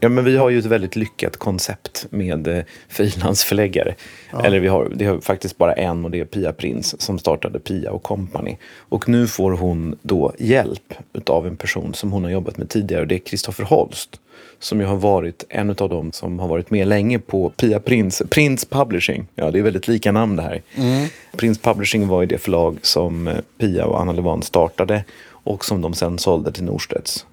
Ja, 0.00 0.08
men 0.08 0.24
vi 0.24 0.36
har 0.36 0.50
ju 0.50 0.58
ett 0.58 0.64
väldigt 0.64 0.96
lyckat 0.96 1.36
koncept 1.36 2.06
med 2.10 2.48
eh, 2.48 2.64
frilansförläggare. 2.88 3.94
Ja. 4.32 4.44
Eller 4.44 4.60
vi 4.60 4.68
har, 4.68 4.92
det 4.94 5.04
har 5.04 5.20
faktiskt 5.20 5.58
bara 5.58 5.72
en 5.72 6.04
och 6.04 6.10
det 6.10 6.20
är 6.20 6.24
Pia 6.24 6.52
Prins 6.52 7.00
som 7.00 7.18
startade 7.18 7.58
Pia 7.58 7.90
och 7.90 8.02
Company. 8.02 8.56
Och 8.76 9.08
nu 9.08 9.26
får 9.26 9.52
hon 9.52 9.98
då 10.02 10.32
hjälp 10.38 10.94
av 11.26 11.46
en 11.46 11.56
person 11.56 11.94
som 11.94 12.12
hon 12.12 12.24
har 12.24 12.30
jobbat 12.30 12.56
med 12.56 12.68
tidigare 12.68 13.02
och 13.02 13.08
det 13.08 13.14
är 13.14 13.18
Kristoffer 13.18 13.64
Holst. 13.64 14.20
Som 14.60 14.80
ju 14.80 14.86
har 14.86 14.96
varit 14.96 15.44
en 15.48 15.70
av 15.70 15.88
dem 15.88 16.12
som 16.12 16.38
har 16.38 16.48
varit 16.48 16.70
med 16.70 16.88
länge 16.88 17.18
på 17.18 17.50
Pia 17.50 17.80
Prins, 17.80 18.22
Prins 18.30 18.64
Publishing. 18.64 19.26
Ja, 19.34 19.50
det 19.50 19.58
är 19.58 19.62
väldigt 19.62 19.88
lika 19.88 20.12
namn 20.12 20.36
det 20.36 20.42
här. 20.42 20.62
Mm. 20.74 21.08
Prins 21.36 21.58
Publishing 21.58 22.08
var 22.08 22.20
ju 22.20 22.26
det 22.26 22.38
förlag 22.38 22.78
som 22.82 23.28
eh, 23.28 23.34
Pia 23.58 23.86
och 23.86 24.00
Anna 24.00 24.12
Levan 24.12 24.42
startade 24.42 25.04
och 25.28 25.64
som 25.64 25.80
de 25.80 25.94
sen 25.94 26.18
sålde 26.18 26.52
till 26.52 26.64
Norstedts. 26.64 27.26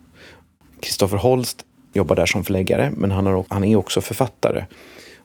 Kristoffer 0.79 1.17
Holst 1.17 1.65
jobbar 1.95 2.15
där 2.15 2.25
som 2.25 2.43
förläggare, 2.43 2.91
men 2.97 3.11
han, 3.11 3.25
har, 3.25 3.45
han 3.49 3.63
är 3.63 3.75
också 3.75 4.01
författare. 4.01 4.65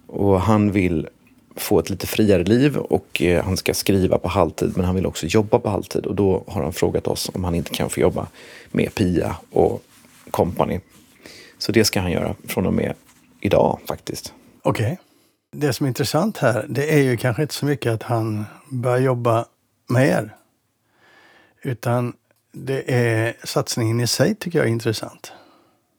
Och 0.07 0.41
han 0.41 0.73
vill 0.73 1.09
få 1.57 1.79
ett 1.79 1.91
lite 1.91 2.07
friare 2.07 2.45
liv 2.45 2.77
och 2.77 3.23
eh, 3.23 3.45
han 3.45 3.57
ska 3.57 3.75
skriva 3.75 4.19
på 4.19 4.29
halvtid, 4.29 4.73
men 4.77 4.87
han 4.87 4.95
vill 4.95 5.07
också 5.07 5.27
jobba 5.27 5.59
på 5.59 5.69
halvtid. 5.71 6.07
Och 6.07 6.15
då 6.15 6.45
har 6.47 6.63
han 6.63 6.73
frågat 6.73 7.07
oss 7.07 7.31
om 7.35 7.45
han 7.45 7.55
inte 7.55 7.71
kan 7.71 7.91
få 7.91 8.01
jobba 8.01 8.27
med 8.71 8.95
Pia 8.95 9.37
och 9.51 9.83
company. 10.31 10.81
Så 11.59 11.73
det 11.73 11.85
ska 11.85 12.01
han 12.01 12.13
göra 12.13 12.35
från 12.45 12.67
och 12.67 12.75
med 12.75 12.95
idag 13.41 13.79
faktiskt. 13.85 14.35
Okej. 14.63 14.85
Okay. 14.85 14.97
Det 15.53 15.73
som 15.73 15.87
är 15.87 15.89
intressant 15.89 16.39
här, 16.39 16.67
det 16.69 16.95
är 16.95 17.03
ju 17.03 17.17
kanske 17.17 17.43
inte 17.43 17.55
så 17.55 17.67
mycket 17.67 17.93
att 17.93 18.03
han 18.03 18.45
börjar 18.69 18.99
jobba 18.99 19.45
med 19.89 20.09
er. 20.09 20.37
Utan 21.63 22.13
det 22.53 22.95
är 22.95 23.37
satsningen 23.45 24.01
i 24.01 24.07
sig 24.07 24.35
tycker 24.35 24.59
jag 24.59 24.67
är 24.67 24.73
intressant. 24.73 25.33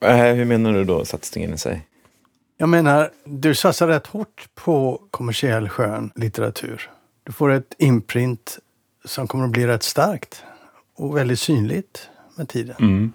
Äh, 0.02 0.34
hur 0.34 0.46
menar 0.46 0.74
du 0.74 0.84
då, 0.84 1.06
satsningen 1.06 1.54
i 1.54 1.58
sig? 1.58 1.88
Jag 2.58 2.70
menar, 2.70 3.12
du 3.26 3.56
satsar 3.56 3.88
rätt 3.88 4.08
hårt 4.08 4.48
på 4.56 5.02
kommersiell 5.12 5.70
skön 5.70 6.12
litteratur. 6.16 6.90
Du 7.24 7.32
får 7.32 7.52
ett 7.52 7.76
imprint 7.78 8.60
som 9.06 9.28
kommer 9.28 9.46
att 9.46 9.52
bli 9.52 9.68
rätt 9.68 9.84
starkt 9.84 10.44
och 10.96 11.18
väldigt 11.18 11.40
synligt 11.40 12.10
med 12.36 12.50
tiden. 12.50 12.76
Mm. 12.80 13.14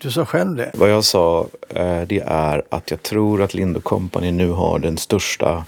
Du 0.00 0.10
sa 0.10 0.24
själv 0.24 0.56
det. 0.56 0.70
Vad 0.74 0.90
jag 0.90 1.04
sa 1.04 1.48
eh, 1.68 2.02
det 2.02 2.22
är 2.26 2.62
att 2.68 2.90
jag 2.90 3.02
tror 3.02 3.42
att 3.42 3.54
Lind 3.54 3.84
Company 3.84 4.32
nu 4.32 4.50
har 4.50 4.78
den 4.78 4.98
största 4.98 5.64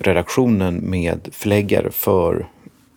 redaktionen 0.00 0.76
med 0.76 1.28
förläggare 1.32 1.90
för 1.90 2.48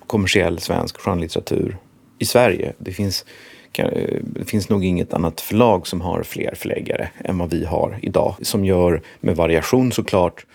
kommersiell 0.07 0.59
svensk 0.59 0.97
skönlitteratur 0.97 1.77
i 2.19 2.25
Sverige. 2.25 2.73
Det 2.77 2.91
finns, 2.91 3.25
Eh, 3.73 4.19
det 4.21 4.45
finns 4.45 4.69
nog 4.69 4.85
inget 4.85 5.13
annat 5.13 5.41
förlag 5.41 5.87
som 5.87 6.01
har 6.01 6.23
fler 6.23 6.55
förläggare 6.55 7.09
än 7.23 7.37
vad 7.37 7.49
vi 7.49 7.65
har 7.65 7.99
idag. 8.01 8.35
Som 8.41 8.65
gör, 8.65 9.01
med 9.19 9.35
variation 9.35 9.91
såklart, 9.91 10.45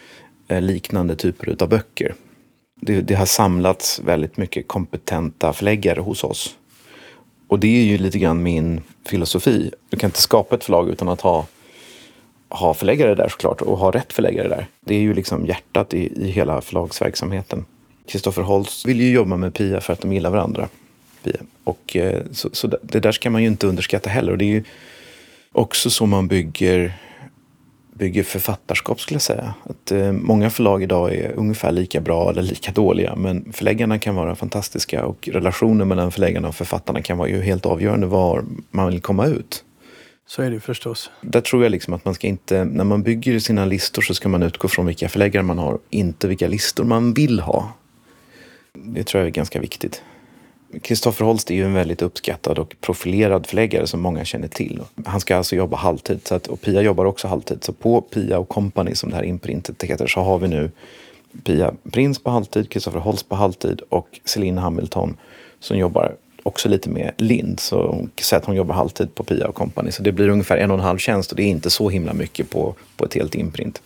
eh, 0.48 0.60
liknande 0.60 1.16
typer 1.16 1.56
av 1.62 1.68
böcker. 1.68 2.14
Det, 2.80 3.00
det 3.00 3.14
har 3.14 3.26
samlats 3.26 4.00
väldigt 4.04 4.36
mycket 4.36 4.68
kompetenta 4.68 5.52
förläggare 5.52 6.00
hos 6.00 6.24
oss. 6.24 6.56
Och 7.48 7.58
det 7.58 7.80
är 7.80 7.84
ju 7.84 7.98
lite 7.98 8.18
grann 8.18 8.42
min 8.42 8.80
filosofi. 9.06 9.70
Du 9.88 9.96
kan 9.96 10.08
inte 10.08 10.20
skapa 10.20 10.54
ett 10.54 10.64
förlag 10.64 10.88
utan 10.88 11.08
att 11.08 11.20
ha, 11.20 11.46
ha 12.48 12.74
förläggare 12.74 13.14
där 13.14 13.28
såklart 13.28 13.60
och 13.60 13.78
ha 13.78 13.90
rätt 13.90 14.12
förläggare 14.12 14.48
där. 14.48 14.66
Det 14.80 14.94
är 14.94 15.00
ju 15.00 15.14
liksom 15.14 15.46
hjärtat 15.46 15.94
i, 15.94 16.22
i 16.22 16.30
hela 16.30 16.60
förlagsverksamheten. 16.60 17.64
Kristoffer 18.06 18.42
Holst 18.42 18.86
vill 18.86 19.00
ju 19.00 19.12
jobba 19.12 19.36
med 19.36 19.54
Pia 19.54 19.80
för 19.80 19.92
att 19.92 20.00
de 20.00 20.12
gillar 20.12 20.30
varandra. 20.30 20.68
Pia. 21.24 21.40
Och, 21.64 21.96
eh, 21.96 22.22
så, 22.32 22.48
så 22.52 22.66
det 22.82 23.00
där 23.00 23.12
ska 23.12 23.30
man 23.30 23.42
ju 23.42 23.48
inte 23.48 23.66
underskatta 23.66 24.10
heller. 24.10 24.32
Och 24.32 24.38
det 24.38 24.44
är 24.44 24.54
ju 24.54 24.64
också 25.52 25.90
så 25.90 26.06
man 26.06 26.28
bygger, 26.28 26.92
bygger 27.94 28.22
författarskap 28.22 29.00
skulle 29.00 29.14
jag 29.14 29.22
säga. 29.22 29.54
Att, 29.64 29.92
eh, 29.92 30.12
många 30.12 30.50
förlag 30.50 30.82
idag 30.82 31.14
är 31.14 31.32
ungefär 31.32 31.72
lika 31.72 32.00
bra 32.00 32.30
eller 32.30 32.42
lika 32.42 32.72
dåliga. 32.72 33.16
Men 33.16 33.52
förläggarna 33.52 33.98
kan 33.98 34.14
vara 34.14 34.34
fantastiska 34.34 35.06
och 35.06 35.28
relationen 35.32 35.88
mellan 35.88 36.12
förläggarna 36.12 36.48
och 36.48 36.54
författarna 36.54 37.02
kan 37.02 37.18
vara 37.18 37.28
ju 37.28 37.42
helt 37.42 37.66
avgörande 37.66 38.06
var 38.06 38.44
man 38.70 38.88
vill 38.88 39.00
komma 39.00 39.26
ut. 39.26 39.64
Så 40.26 40.42
är 40.42 40.50
det 40.50 40.60
förstås. 40.60 41.10
Där 41.20 41.40
tror 41.40 41.62
jag 41.62 41.72
liksom 41.72 41.94
att 41.94 42.04
man 42.04 42.14
ska 42.14 42.26
inte, 42.26 42.64
när 42.64 42.84
man 42.84 43.02
bygger 43.02 43.38
sina 43.38 43.64
listor 43.64 44.02
så 44.02 44.14
ska 44.14 44.28
man 44.28 44.42
utgå 44.42 44.68
från 44.68 44.86
vilka 44.86 45.08
förläggare 45.08 45.42
man 45.42 45.58
har, 45.58 45.78
inte 45.90 46.28
vilka 46.28 46.48
listor 46.48 46.84
man 46.84 47.14
vill 47.14 47.40
ha. 47.40 47.72
Det 48.72 49.04
tror 49.04 49.20
jag 49.20 49.28
är 49.28 49.32
ganska 49.32 49.60
viktigt. 49.60 50.02
Kristoffer 50.82 51.24
Holst 51.24 51.50
är 51.50 51.54
ju 51.54 51.64
en 51.64 51.74
väldigt 51.74 52.02
uppskattad 52.02 52.58
och 52.58 52.74
profilerad 52.80 53.46
förläggare 53.46 53.86
som 53.86 54.00
många 54.00 54.24
känner 54.24 54.48
till. 54.48 54.80
Han 55.06 55.20
ska 55.20 55.36
alltså 55.36 55.56
jobba 55.56 55.76
halvtid 55.76 56.20
så 56.24 56.34
att, 56.34 56.46
och 56.46 56.60
Pia 56.60 56.82
jobbar 56.82 57.04
också 57.04 57.28
halvtid. 57.28 57.64
Så 57.64 57.72
på 57.72 58.00
Pia 58.00 58.38
och 58.38 58.48
Company 58.48 58.94
som 58.94 59.10
det 59.10 59.16
här 59.16 59.24
imprintet 59.24 59.82
heter 59.82 60.06
så 60.06 60.20
har 60.20 60.38
vi 60.38 60.48
nu 60.48 60.70
Pia 61.44 61.74
Prins 61.92 62.18
på 62.18 62.30
halvtid, 62.30 62.70
Kristoffer 62.70 62.98
Holst 62.98 63.28
på 63.28 63.34
halvtid 63.34 63.80
och 63.88 64.20
Celine 64.24 64.58
Hamilton 64.58 65.16
som 65.60 65.78
jobbar 65.78 66.14
också 66.42 66.68
lite 66.68 66.90
med 66.90 67.12
Lind. 67.16 67.60
Så 67.60 67.86
hon 67.86 68.10
säger 68.20 68.40
att 68.40 68.46
hon 68.46 68.56
jobbar 68.56 68.74
halvtid 68.74 69.14
på 69.14 69.24
Pia 69.24 69.48
och 69.48 69.54
Company. 69.54 69.90
Så 69.90 70.02
det 70.02 70.12
blir 70.12 70.28
ungefär 70.28 70.56
en 70.56 70.70
och 70.70 70.78
en 70.78 70.84
halv 70.84 70.98
tjänst 70.98 71.30
och 71.30 71.36
det 71.36 71.42
är 71.42 71.48
inte 71.48 71.70
så 71.70 71.88
himla 71.88 72.14
mycket 72.14 72.50
på, 72.50 72.74
på 72.96 73.04
ett 73.04 73.14
helt 73.14 73.34
imprint. 73.34 73.82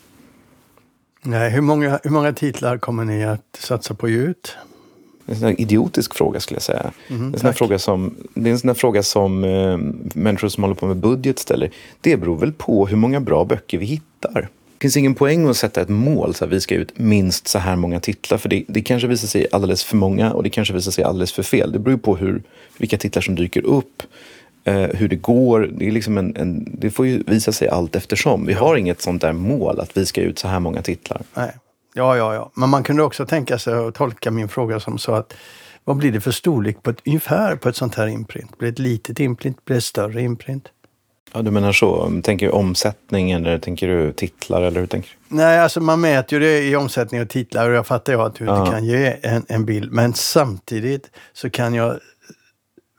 Nej, 1.23 1.51
hur 1.51 1.61
många, 1.61 2.01
hur 2.03 2.11
många 2.11 2.33
titlar 2.33 2.79
kommer 2.79 3.05
ni 3.05 3.25
att 3.25 3.59
satsa 3.59 3.95
på 3.95 4.07
att 4.07 4.13
ge 4.13 4.19
ut? 4.19 4.57
En 5.29 5.37
sån 5.37 5.61
idiotisk 5.61 6.15
fråga 6.15 6.41
skulle 6.41 6.57
jag 6.57 6.63
säga. 6.63 6.91
Mm, 7.09 7.35
en 7.35 7.41
sån 7.41 7.55
fråga 7.55 7.79
som, 7.79 8.15
det 8.35 8.51
är 8.51 8.53
en 8.53 8.59
sån 8.59 8.75
fråga 8.75 9.03
som 9.03 9.45
eh, 9.45 9.79
människor 10.15 10.49
som 10.49 10.65
håller 10.65 10.75
på 10.75 10.87
med 10.87 10.97
budget 10.97 11.39
ställer. 11.39 11.71
Det 12.01 12.17
beror 12.17 12.37
väl 12.37 12.53
på 12.53 12.87
hur 12.87 12.97
många 12.97 13.21
bra 13.21 13.45
böcker 13.45 13.79
vi 13.79 13.87
hittar. 13.87 14.49
Det 14.79 14.83
finns 14.83 14.97
ingen 14.97 15.15
poäng 15.15 15.49
att 15.49 15.57
sätta 15.57 15.81
ett 15.81 15.89
mål 15.89 16.35
så 16.35 16.45
att 16.45 16.51
vi 16.51 16.61
ska 16.61 16.75
ut 16.75 16.99
minst 16.99 17.49
så 17.49 17.59
här 17.59 17.77
många 17.77 18.01
titlar. 18.01 18.39
För 18.39 18.49
det, 18.49 18.65
det 18.69 18.81
kanske 18.81 19.09
visar 19.09 19.29
sig 19.29 19.47
alldeles 19.53 19.85
för 19.85 19.97
många 19.97 20.33
och 20.33 20.43
det 20.43 20.51
kanske 20.51 20.75
visar 20.75 20.93
sig 20.93 21.05
alldeles 21.05 21.33
för 21.33 21.43
fel. 21.43 21.73
Det 21.73 21.79
beror 21.79 21.97
på 21.97 22.17
hur, 22.17 22.43
vilka 22.79 22.99
titlar 22.99 23.23
som 23.23 23.35
dyker 23.35 23.67
upp, 23.67 24.03
eh, 24.65 24.75
hur 24.75 25.09
det 25.09 25.17
går. 25.17 25.71
Det, 25.73 25.87
är 25.87 25.91
liksom 25.91 26.19
en, 26.19 26.37
en, 26.37 26.77
det 26.79 26.91
får 26.91 27.07
ju 27.07 27.23
visa 27.27 27.53
sig 27.53 27.69
allt 27.69 27.97
eftersom. 27.97 28.47
Vi 28.47 28.53
har 28.53 28.77
inget 28.77 29.03
sånt 29.03 29.23
där 29.23 29.33
mål 29.33 29.81
att 29.81 29.97
vi 29.97 30.07
ska 30.07 30.21
ut 30.21 30.39
så 30.39 30.49
här 30.49 30.61
många 30.61 30.83
titlar. 30.83 31.23
Nej. 31.35 31.51
Ja, 31.99 32.17
ja, 32.17 32.35
ja. 32.35 32.51
Men 32.55 32.69
man 32.69 32.83
kunde 32.83 33.03
också 33.03 33.27
tänka 33.27 33.59
sig 33.59 33.75
att 33.75 33.95
tolka 33.95 34.31
min 34.31 34.49
fråga 34.49 34.81
som 34.81 34.99
så 34.99 35.15
att 35.15 35.35
vad 35.85 35.97
blir 35.97 36.13
det 36.13 36.21
för 36.21 36.31
storlek 36.31 36.83
på 36.83 36.91
ett, 36.91 37.01
ungefär 37.07 37.57
på 37.57 37.69
ett 37.69 37.77
sånt 37.77 37.95
här 37.95 38.07
imprint? 38.07 38.59
Blir 38.59 38.69
det 38.69 38.73
ett 38.73 38.79
litet 38.79 39.21
imprint? 39.21 39.65
Blir 39.65 39.75
det 39.75 39.79
ett 39.79 39.85
större 39.85 40.23
imprint? 40.23 40.69
Ja, 41.33 41.43
du 41.43 41.51
menar 41.51 41.73
så. 41.73 42.21
Tänker 42.25 42.47
du 42.47 42.53
omsättning 42.53 43.31
eller 43.31 43.59
tänker 43.59 43.89
du 43.89 44.13
titlar? 44.13 44.63
Eller 44.63 44.81
hur 44.81 44.87
tänker 44.87 45.09
du? 45.29 45.37
Nej, 45.37 45.59
alltså 45.59 45.81
man 45.81 46.01
mäter 46.01 46.39
ju 46.39 46.47
det 46.49 46.63
i 46.63 46.77
omsättning 46.77 47.21
och 47.21 47.29
titlar 47.29 47.71
och 47.71 47.77
jag 47.77 47.87
fattar 47.87 48.13
ju 48.13 48.21
att 48.21 48.35
du 48.35 48.45
inte 48.45 48.71
kan 48.71 48.85
ge 48.85 49.17
en, 49.23 49.45
en 49.49 49.65
bild. 49.65 49.93
Men 49.93 50.15
samtidigt 50.15 51.11
så 51.33 51.51
kan 51.51 51.75
jag 51.75 51.99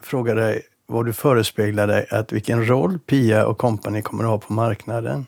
fråga 0.04 0.34
dig 0.34 0.62
vad 0.88 1.06
du 1.06 1.14
förespeglar 1.14 1.88
dig 1.88 2.08
att 2.10 2.32
vilken 2.32 2.68
roll 2.68 3.00
Pia 3.00 3.46
och 3.46 3.58
company 3.58 4.02
kommer 4.02 4.24
att 4.24 4.30
ha 4.30 4.38
på 4.38 4.54
marknaden. 4.54 5.26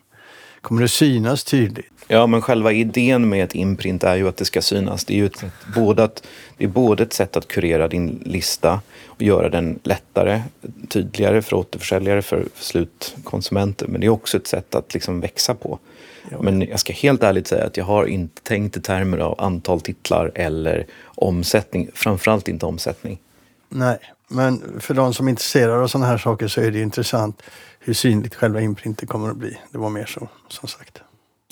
Kommer 0.62 0.82
det 0.82 0.88
synas 0.88 1.44
tydligt? 1.44 1.92
Ja, 2.08 2.28
men 2.28 2.42
själva 2.42 2.72
idén 2.72 3.30
med 3.30 3.44
ett 3.44 3.56
imprint 3.56 4.04
är 4.04 4.16
ju 4.16 4.28
att 4.28 4.38
det 4.38 4.46
ska 4.46 4.62
synas. 4.62 5.06
Det 5.06 5.14
är 5.14 5.18
ju 5.18 5.26
ett, 5.26 5.44
både, 5.76 6.04
att, 6.04 6.24
det 6.58 6.64
är 6.64 6.68
både 6.68 7.04
ett 7.04 7.14
sätt 7.14 7.38
att 7.38 7.48
kurera 7.48 7.88
din 7.88 8.22
lista 8.26 8.82
och 9.06 9.22
göra 9.22 9.50
den 9.50 9.80
lättare, 9.84 10.42
tydligare 10.90 11.42
för 11.42 11.56
återförsäljare, 11.56 12.22
för, 12.22 12.46
för 12.56 12.64
slutkonsumenter. 12.64 13.88
Men 13.88 14.02
det 14.02 14.08
är 14.08 14.12
också 14.12 14.38
ett 14.38 14.48
sätt 14.48 14.76
att 14.76 14.94
liksom 14.94 15.20
växa 15.20 15.56
på. 15.56 15.80
Men 16.40 16.62
jag 16.62 16.80
ska 16.80 16.94
helt 16.94 17.24
ärligt 17.24 17.48
säga 17.48 17.66
att 17.66 17.78
jag 17.78 17.86
har 17.86 18.06
inte 18.06 18.42
tänkt 18.42 18.78
i 18.78 18.82
termer 18.82 19.18
av 19.18 19.42
antal 19.42 19.82
titlar 19.82 20.32
eller 20.36 20.86
omsättning. 21.04 21.90
Framförallt 21.94 22.48
inte 22.48 22.66
omsättning. 22.66 23.20
Nej, 23.70 23.98
men 24.28 24.80
för 24.80 24.94
de 24.94 25.14
som 25.14 25.28
är 25.28 25.30
intresserade 25.30 25.84
av 25.84 25.88
sådana 25.88 26.08
här 26.08 26.18
saker 26.18 26.48
så 26.48 26.62
är 26.62 26.72
det 26.72 26.82
intressant 26.82 27.42
hur 27.84 27.94
synligt 27.94 28.36
själva 28.36 28.62
imprintet 28.62 29.10
kommer 29.10 29.30
att 29.30 29.38
bli. 29.38 29.58
Det 29.72 29.78
var 29.78 29.90
mer 29.90 30.06
så, 30.06 30.30
som 30.48 30.68
sagt. 30.68 31.02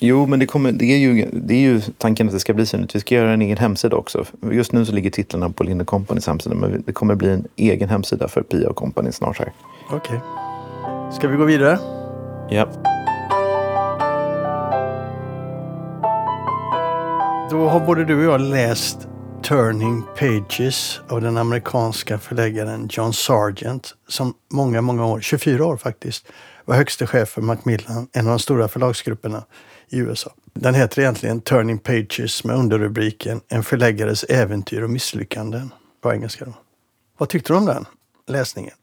Jo, 0.01 0.25
men 0.25 0.39
det, 0.39 0.45
kommer, 0.45 0.71
det, 0.71 0.85
är 0.85 0.97
ju, 0.97 1.29
det 1.33 1.53
är 1.53 1.59
ju 1.59 1.81
tanken 1.81 2.27
att 2.27 2.33
det 2.33 2.39
ska 2.39 2.53
bli 2.53 2.65
synligt. 2.65 2.95
Vi 2.95 2.99
ska 2.99 3.15
göra 3.15 3.33
en 3.33 3.41
egen 3.41 3.57
hemsida 3.57 3.95
också. 3.95 4.25
Just 4.51 4.71
nu 4.71 4.85
så 4.85 4.91
ligger 4.91 5.09
titlarna 5.09 5.49
på 5.49 5.63
Linde 5.63 5.85
Companys 5.85 6.27
hemsida, 6.27 6.55
men 6.55 6.83
det 6.85 6.93
kommer 6.93 7.15
bli 7.15 7.29
en 7.29 7.47
egen 7.55 7.89
hemsida 7.89 8.27
för 8.27 8.41
Pia 8.41 8.69
och 8.69 8.75
Company 8.75 9.11
snart 9.11 9.39
här. 9.39 9.53
Okej. 9.89 9.97
Okay. 9.97 11.11
Ska 11.11 11.27
vi 11.27 11.37
gå 11.37 11.45
vidare? 11.45 11.79
Ja. 12.49 12.67
Då 17.51 17.69
har 17.69 17.85
både 17.85 18.05
du 18.05 18.17
och 18.17 18.33
jag 18.33 18.41
läst 18.41 19.07
Turning 19.43 20.03
Pages 20.19 20.99
av 21.07 21.21
den 21.21 21.37
amerikanska 21.37 22.19
förläggaren 22.19 22.87
John 22.91 23.13
Sargent 23.13 23.95
som 24.07 24.33
många, 24.53 24.81
många 24.81 25.05
år, 25.05 25.21
24 25.21 25.65
år 25.65 25.77
faktiskt, 25.77 26.25
var 26.65 26.75
högste 26.75 27.07
chef 27.07 27.29
för 27.29 27.41
Macmillan, 27.41 28.07
en 28.11 28.25
av 28.25 28.31
de 28.31 28.39
stora 28.39 28.67
förlagsgrupperna 28.67 29.43
i 29.89 29.97
USA. 29.97 30.33
Den 30.53 30.75
heter 30.75 31.01
egentligen 31.01 31.41
Turning 31.41 31.79
Pages 31.79 32.43
med 32.43 32.55
underrubriken 32.55 33.41
En 33.47 33.63
förläggares 33.63 34.23
äventyr 34.23 34.81
och 34.81 34.89
misslyckanden 34.89 35.73
på 36.01 36.13
engelska. 36.13 36.45
Då. 36.45 36.53
Vad 37.17 37.29
tyckte 37.29 37.53
du 37.53 37.57
om 37.57 37.65
den 37.65 37.85
läsningen? 38.27 38.73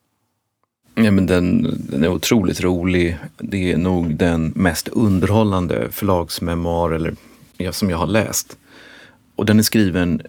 Ja, 0.95 1.11
men 1.11 1.27
den, 1.27 1.63
den 1.91 2.05
är 2.05 2.09
otroligt 2.09 2.61
rolig. 2.61 3.19
Det 3.39 3.73
är 3.73 3.77
nog 3.77 4.17
den 4.17 4.53
mest 4.57 4.89
underhållande 4.89 5.91
förlagsmemoar 5.91 6.91
eller, 6.91 7.15
ja, 7.57 7.73
som 7.73 7.91
jag 7.91 7.99
har 7.99 8.07
läst. 8.07 8.57
Och 9.37 9.47
den 9.47 9.59
är 9.59 9.63
skriven 9.63 10.23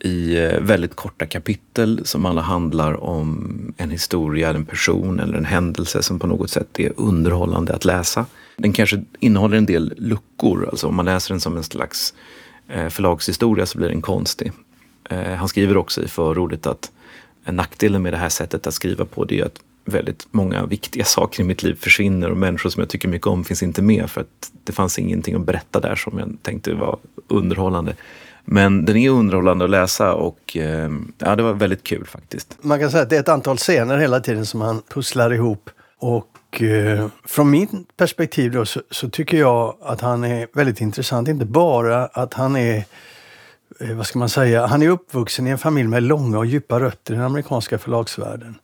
i 0.00 0.36
eh, 0.38 0.60
väldigt 0.60 0.96
korta 0.96 1.26
kapitel 1.26 2.00
som 2.04 2.26
alla 2.26 2.40
handlar 2.40 3.04
om 3.04 3.74
en 3.76 3.90
historia, 3.90 4.50
en 4.50 4.64
person 4.64 5.20
eller 5.20 5.38
en 5.38 5.44
händelse 5.44 6.02
som 6.02 6.18
på 6.18 6.26
något 6.26 6.50
sätt 6.50 6.80
är 6.80 6.92
underhållande 6.96 7.74
att 7.74 7.84
läsa. 7.84 8.26
Den 8.56 8.72
kanske 8.72 9.04
innehåller 9.20 9.56
en 9.56 9.66
del 9.66 9.94
luckor, 9.96 10.68
alltså 10.68 10.86
om 10.86 10.94
man 10.94 11.04
läser 11.04 11.34
den 11.34 11.40
som 11.40 11.56
en 11.56 11.64
slags 11.64 12.14
eh, 12.68 12.88
förlagshistoria 12.88 13.66
så 13.66 13.78
blir 13.78 13.88
den 13.88 14.02
konstig. 14.02 14.52
Eh, 15.10 15.34
han 15.34 15.48
skriver 15.48 15.76
också 15.76 16.02
i 16.02 16.08
förordet 16.08 16.66
att 16.66 16.90
nackdelen 17.44 18.02
med 18.02 18.12
det 18.12 18.16
här 18.16 18.28
sättet 18.28 18.66
att 18.66 18.74
skriva 18.74 19.04
på 19.04 19.24
det 19.24 19.40
är 19.40 19.44
att 19.44 19.60
väldigt 19.84 20.26
många 20.30 20.66
viktiga 20.66 21.04
saker 21.04 21.40
i 21.40 21.46
mitt 21.46 21.62
liv 21.62 21.74
försvinner 21.80 22.30
och 22.30 22.36
människor 22.36 22.70
som 22.70 22.80
jag 22.80 22.88
tycker 22.88 23.08
mycket 23.08 23.26
om 23.26 23.44
finns 23.44 23.62
inte 23.62 23.82
med 23.82 24.10
för 24.10 24.20
att 24.20 24.52
det 24.64 24.72
fanns 24.72 24.98
ingenting 24.98 25.34
att 25.34 25.46
berätta 25.46 25.80
där 25.80 25.94
som 25.94 26.18
jag 26.18 26.36
tänkte 26.42 26.74
var 26.74 26.98
underhållande. 27.28 27.94
Men 28.52 28.84
den 28.84 28.96
är 28.96 29.10
underhållande 29.10 29.64
att 29.64 29.70
läsa 29.70 30.14
och 30.14 30.56
ehm, 30.56 31.12
ja, 31.18 31.36
det 31.36 31.42
var 31.42 31.52
väldigt 31.52 31.82
kul 31.82 32.06
faktiskt. 32.06 32.56
Man 32.60 32.80
kan 32.80 32.90
säga 32.90 33.02
att 33.02 33.10
det 33.10 33.16
är 33.16 33.20
ett 33.20 33.28
antal 33.28 33.56
scener 33.56 33.98
hela 33.98 34.20
tiden 34.20 34.46
som 34.46 34.60
han 34.60 34.82
pusslar 34.88 35.32
ihop. 35.32 35.70
Och 35.98 36.62
eh, 36.62 37.06
från 37.24 37.50
min 37.50 37.86
perspektiv 37.96 38.52
då 38.52 38.64
så, 38.64 38.80
så, 38.90 39.10
tycker 39.10 39.36
jag 39.36 39.76
att 39.82 40.00
han 40.00 40.24
är 40.24 40.48
väldigt 40.54 40.80
intressant. 40.80 41.28
Inte 41.28 41.44
bara 41.44 42.06
att 42.06 42.34
han 42.34 42.56
är, 42.56 42.84
eh, 43.80 43.96
vad 43.96 44.06
ska 44.06 44.18
man 44.18 44.28
säga, 44.28 44.66
han 44.66 44.82
är 44.82 44.88
uppvuxen 44.88 45.46
i 45.46 45.50
en 45.50 45.58
familj 45.58 45.88
med 45.88 46.02
långa 46.02 46.38
och 46.38 46.46
djupa 46.46 46.80
rötter 46.80 47.14
i 47.14 47.16
den 47.16 47.26
amerikanska 47.26 47.78
förlagsvärlden. 47.78 48.54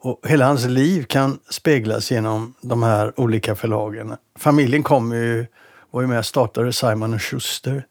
Och 0.00 0.20
hela 0.26 0.46
hans 0.46 0.66
liv 0.66 1.02
kan 1.02 1.38
speglas 1.50 2.10
genom 2.10 2.54
de 2.60 2.82
här 2.82 3.20
olika 3.20 3.54
förlagen. 3.54 4.16
Familjen 4.38 4.82
kom 4.82 5.12
ju 5.12 5.46
var 5.90 6.00
ju 6.00 6.06
med 6.06 6.18
och 6.18 6.26
startade 6.26 6.72
Simon 6.72 7.18
Schuster. 7.18 7.86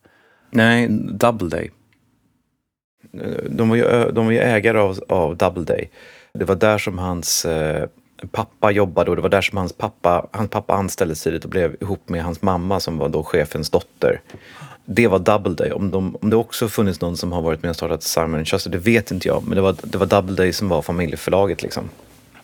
Nej, 0.52 0.88
Doubleday. 0.90 1.72
De 3.50 3.70
var 3.70 3.76
ju, 3.76 4.12
de 4.12 4.26
var 4.26 4.32
ju 4.32 4.40
ägare 4.40 4.78
av, 4.78 5.00
av 5.10 5.38
Doubleday. 5.38 5.90
Det 6.34 6.46
var 6.46 6.56
där 6.56 6.78
som 6.78 6.98
hans 6.98 7.46
eh, 7.46 7.88
pappa 8.32 8.72
jobbade 8.72 9.10
och 9.10 9.16
det 9.16 9.22
var 9.22 9.30
där 9.30 9.42
som 9.42 9.58
hans 9.58 9.74
pappa, 9.74 10.28
hans 10.32 10.50
pappa 10.50 10.74
anställdes 10.74 11.24
tidigt 11.24 11.44
och 11.44 11.50
blev 11.50 11.76
ihop 11.82 12.10
med 12.10 12.24
hans 12.24 12.42
mamma 12.42 12.80
som 12.80 12.98
var 12.98 13.10
då 13.10 13.24
chefens 13.24 13.70
dotter. 13.70 14.22
Det 14.86 15.08
var 15.08 15.20
Doubleday. 15.20 15.72
Om, 15.72 15.92
de, 15.92 16.16
om 16.22 16.30
det 16.30 16.36
också 16.36 16.68
funnits 16.68 17.02
någon 17.02 17.18
som 17.18 17.32
har 17.32 17.42
varit 17.42 17.62
med 17.62 17.70
och 17.70 17.76
startat 17.76 18.04
Simon 18.04 18.46
Schuster, 18.46 18.70
det 18.70 18.78
vet 18.78 19.12
inte 19.12 19.28
jag. 19.28 19.44
Men 19.48 19.56
det 19.56 19.62
var, 19.62 19.76
det 19.84 19.98
var 19.98 20.06
Doubleday 20.06 20.54
som 20.54 20.70
var 20.70 20.82
familjeförlaget 20.82 21.64
liksom. 21.64 21.90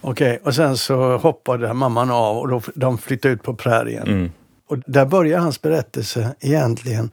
Okej, 0.02 0.28
okay, 0.32 0.40
och 0.44 0.56
sen 0.56 0.78
så 0.78 1.18
hoppade 1.18 1.74
mamman 1.74 2.12
av 2.12 2.38
och 2.38 2.48
då, 2.48 2.62
de 2.76 2.98
flyttade 2.98 3.34
ut 3.34 3.44
på 3.44 3.54
prärien. 3.54 4.08
Mm. 4.08 4.32
Och 4.68 4.78
där 4.86 5.06
börjar 5.06 5.40
hans 5.40 5.62
berättelse 5.62 6.36
egentligen 6.40 7.12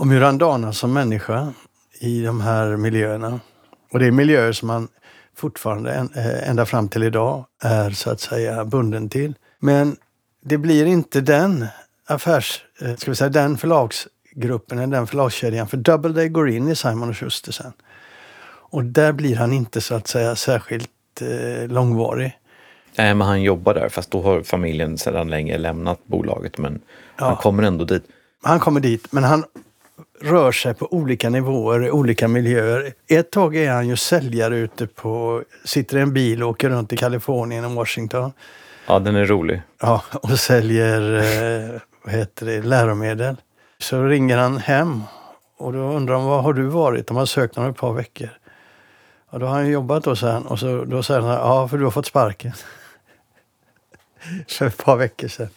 om 0.00 0.10
hur 0.10 0.20
han 0.20 0.38
danas 0.38 0.78
som 0.78 0.92
människa 0.92 1.52
i 2.00 2.22
de 2.22 2.40
här 2.40 2.76
miljöerna. 2.76 3.40
Och 3.92 3.98
det 3.98 4.06
är 4.06 4.10
miljöer 4.10 4.52
som 4.52 4.70
han 4.70 4.88
fortfarande 5.36 6.08
eh, 6.16 6.50
ända 6.50 6.66
fram 6.66 6.88
till 6.88 7.02
idag 7.02 7.44
är 7.62 7.90
så 7.90 8.10
att 8.10 8.20
säga 8.20 8.64
bunden 8.64 9.08
till. 9.08 9.34
Men 9.58 9.96
det 10.44 10.58
blir 10.58 10.86
inte 10.86 11.20
den 11.20 11.66
affärs, 12.06 12.64
eh, 12.80 12.96
ska 12.96 13.10
vi 13.10 13.14
säga 13.14 13.28
den 13.28 13.58
förlagsgruppen, 13.58 14.90
den 14.90 15.06
förlagskedjan. 15.06 15.68
För 15.68 15.76
Doubleday 15.76 16.28
går 16.28 16.50
in 16.50 16.68
i 16.68 16.76
Simon 16.76 17.14
Schuster 17.14 17.52
sen. 17.52 17.72
Och 18.70 18.84
där 18.84 19.12
blir 19.12 19.36
han 19.36 19.52
inte 19.52 19.80
så 19.80 19.94
att 19.94 20.06
säga 20.06 20.36
särskilt 20.36 20.90
eh, 21.20 21.68
långvarig. 21.68 22.38
Nej, 22.96 23.14
men 23.14 23.26
han 23.26 23.42
jobbar 23.42 23.74
där 23.74 23.88
fast 23.88 24.10
då 24.10 24.22
har 24.22 24.42
familjen 24.42 24.98
sedan 24.98 25.30
länge 25.30 25.58
lämnat 25.58 26.06
bolaget. 26.06 26.58
Men 26.58 26.80
ja. 27.18 27.24
han 27.24 27.36
kommer 27.36 27.62
ändå 27.62 27.84
dit. 27.84 28.04
Han 28.42 28.60
kommer 28.60 28.80
dit, 28.80 29.12
men 29.12 29.24
han 29.24 29.44
rör 30.20 30.52
sig 30.52 30.74
på 30.74 30.92
olika 30.94 31.30
nivåer 31.30 31.86
i 31.86 31.90
olika 31.90 32.28
miljöer. 32.28 32.92
Ett 33.08 33.30
tag 33.30 33.56
är 33.56 33.70
han 33.70 33.88
ju 33.88 33.96
säljare 33.96 34.56
ute 34.56 34.86
på, 34.86 35.42
sitter 35.64 35.98
i 35.98 36.00
en 36.00 36.12
bil 36.12 36.42
och 36.42 36.48
åker 36.48 36.68
runt 36.68 36.92
i 36.92 36.96
Kalifornien 36.96 37.64
och 37.64 37.70
Washington. 37.70 38.32
Ja, 38.86 38.98
den 38.98 39.16
är 39.16 39.24
rolig. 39.24 39.62
Ja, 39.80 40.02
och 40.12 40.38
säljer 40.38 41.16
eh, 41.16 41.80
vad 42.04 42.14
heter 42.14 42.46
det, 42.46 42.62
läromedel. 42.62 43.36
Så 43.78 44.04
ringer 44.04 44.36
han 44.36 44.58
hem 44.58 45.02
och 45.56 45.72
då 45.72 45.78
undrar 45.78 46.14
de, 46.14 46.24
var 46.24 46.42
har 46.42 46.52
du 46.52 46.62
varit? 46.62 47.06
De 47.06 47.16
har 47.16 47.26
sökt 47.26 47.56
honom 47.56 47.70
ett 47.70 47.76
par 47.76 47.92
veckor. 47.92 48.28
Ja, 49.30 49.38
då 49.38 49.46
har 49.46 49.54
han 49.54 49.70
jobbat 49.70 50.04
då 50.04 50.16
sen 50.16 50.46
och 50.46 50.58
så, 50.58 50.84
då 50.84 51.02
säger 51.02 51.20
han, 51.20 51.30
ja 51.30 51.68
för 51.68 51.78
du 51.78 51.84
har 51.84 51.90
fått 51.90 52.06
sparken. 52.06 52.52
För 54.48 54.66
ett 54.66 54.84
par 54.84 54.96
veckor 54.96 55.28
sedan. 55.28 55.48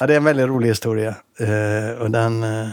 Ja, 0.00 0.06
det 0.06 0.12
är 0.12 0.16
en 0.16 0.24
väldigt 0.24 0.46
rolig 0.46 0.68
historia. 0.68 1.14
Eh, 1.38 2.00
och 2.00 2.10
den 2.10 2.42
eh, 2.42 2.68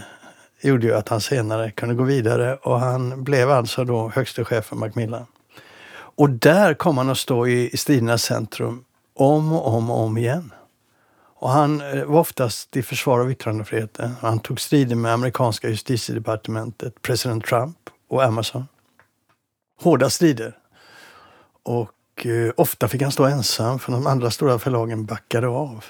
gjorde 0.68 0.86
ju 0.86 0.94
att 0.94 1.08
han 1.08 1.20
senare 1.20 1.70
kunde 1.70 1.94
gå 1.94 2.02
vidare 2.02 2.56
och 2.56 2.80
han 2.80 3.24
blev 3.24 3.50
alltså 3.50 3.84
då 3.84 4.08
högste 4.08 4.44
chef 4.44 4.64
för 4.64 4.76
Macmillan. 4.76 5.26
Och 6.16 6.30
där 6.30 6.74
kom 6.74 6.98
han 6.98 7.10
att 7.10 7.18
stå 7.18 7.46
i, 7.46 7.70
i 7.72 7.76
stridernas 7.76 8.22
centrum 8.22 8.84
om 9.14 9.52
och 9.52 9.74
om 9.74 9.90
och 9.90 10.00
om 10.00 10.18
igen. 10.18 10.52
Och 11.38 11.50
han 11.50 11.80
eh, 11.80 12.04
var 12.04 12.20
oftast 12.20 12.76
i 12.76 12.82
försvar 12.82 13.20
av 13.20 13.30
yttrandefriheten. 13.30 14.14
Han 14.20 14.38
tog 14.38 14.60
strider 14.60 14.96
med 14.96 15.12
amerikanska 15.12 15.68
justitiedepartementet, 15.68 17.02
president 17.02 17.44
Trump 17.44 17.76
och 18.08 18.24
Amazon. 18.24 18.66
Hårda 19.82 20.10
strider. 20.10 20.56
Och 21.62 22.26
eh, 22.26 22.52
ofta 22.56 22.88
fick 22.88 23.02
han 23.02 23.12
stå 23.12 23.24
ensam 23.24 23.78
för 23.78 23.92
de 23.92 24.06
andra 24.06 24.30
stora 24.30 24.58
förlagen 24.58 25.04
backade 25.04 25.48
av. 25.48 25.84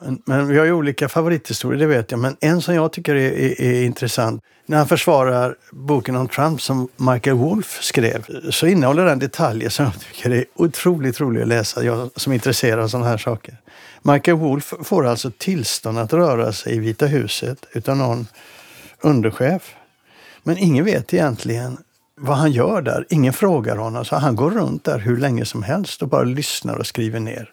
Men, 0.00 0.22
men, 0.24 0.48
vi 0.48 0.58
har 0.58 0.64
ju 0.64 0.72
olika 0.72 1.08
favorithistorier, 1.08 1.80
det 1.80 1.86
vet 1.86 2.10
jag. 2.10 2.20
Men 2.20 2.36
en 2.40 2.62
som 2.62 2.74
jag 2.74 2.92
tycker 2.92 3.14
är, 3.14 3.32
är, 3.32 3.60
är, 3.60 3.82
intressant. 3.82 4.42
När 4.66 4.76
han 4.76 4.88
försvarar 4.88 5.56
boken 5.72 6.16
om 6.16 6.28
Trump 6.28 6.62
som 6.62 6.88
Michael 6.96 7.36
Wolff 7.36 7.82
skrev 7.82 8.26
så 8.50 8.66
innehåller 8.66 9.04
den 9.04 9.18
detaljer 9.18 9.68
som 9.68 9.84
jag 9.84 10.00
tycker 10.00 10.30
är 10.30 10.44
otroligt 10.54 11.20
roliga 11.20 11.42
att 11.42 11.48
läsa. 11.48 11.84
Jag 11.84 12.10
som 12.16 12.32
är 12.32 12.34
intresserad 12.34 12.80
av 12.80 12.88
sådana 12.88 13.08
här 13.08 13.18
saker. 13.18 13.56
Michael 14.02 14.36
Wolff 14.36 14.74
får 14.82 15.06
alltså 15.06 15.30
tillstånd 15.38 15.98
att 15.98 16.12
röra 16.12 16.52
sig 16.52 16.74
i 16.74 16.78
Vita 16.78 17.06
huset 17.06 17.66
utan 17.72 17.98
någon 17.98 18.26
underchef. 19.00 19.74
Men 20.42 20.58
ingen 20.58 20.84
vet 20.84 21.14
egentligen 21.14 21.76
vad 22.16 22.36
han 22.36 22.52
gör 22.52 22.82
där. 22.82 23.06
Ingen 23.10 23.32
frågar 23.32 23.76
honom. 23.76 24.04
Så 24.04 24.16
han 24.16 24.36
går 24.36 24.50
runt 24.50 24.84
där 24.84 24.98
hur 24.98 25.16
länge 25.16 25.44
som 25.44 25.62
helst 25.62 26.02
och 26.02 26.08
bara 26.08 26.22
lyssnar 26.22 26.76
och 26.76 26.86
skriver 26.86 27.20
ner. 27.20 27.50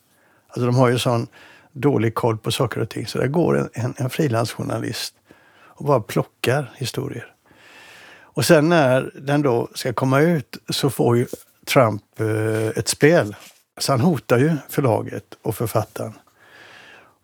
Alltså 0.47 0.65
de 0.65 0.75
har 0.75 0.89
ju 0.89 0.99
sån 0.99 1.27
dålig 1.71 2.15
koll 2.15 2.38
på 2.38 2.51
saker 2.51 2.81
och 2.81 2.89
ting. 2.89 3.07
Så 3.07 3.17
där 3.17 3.27
går 3.27 3.57
en, 3.57 3.69
en, 3.73 3.93
en 3.97 4.10
frilansjournalist 4.10 5.15
och 5.81 5.86
bara 5.86 6.01
plockar 6.01 6.71
historier. 6.75 7.34
Och 8.34 8.45
sen 8.45 8.69
när 8.69 9.12
den 9.15 9.41
då 9.41 9.69
ska 9.73 9.93
komma 9.93 10.19
ut 10.19 10.57
så 10.69 10.89
får 10.89 11.17
ju 11.17 11.27
Trump 11.65 12.19
eh, 12.19 12.67
ett 12.67 12.88
spel. 12.88 13.36
Så 13.77 13.93
han 13.93 14.01
hotar 14.01 14.38
ju 14.38 14.51
förlaget 14.69 15.23
och 15.41 15.55
författaren. 15.55 16.13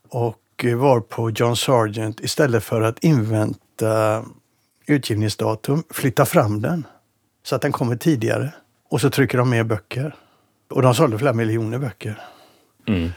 Och 0.09 0.39
eh, 0.63 0.75
var 0.75 0.99
på 0.99 1.29
John 1.29 1.55
Sargent 1.55 2.19
istället 2.19 2.63
för 2.63 2.81
att 2.81 3.03
invänta 3.03 4.25
utgivningsdatum 4.85 5.83
flytta 5.89 6.25
fram 6.25 6.61
den 6.61 6.87
så 7.43 7.55
att 7.55 7.61
den 7.61 7.71
kommer 7.71 7.95
tidigare. 7.95 8.53
Och 8.89 9.01
så 9.01 9.09
trycker 9.09 9.37
de 9.37 9.49
mer 9.49 9.63
böcker. 9.63 10.15
Och 10.69 10.81
de 10.81 10.95
sålde 10.95 11.17
flera 11.17 11.33
miljoner 11.33 11.77
böcker. 11.79 12.21
Mm. 12.87 13.09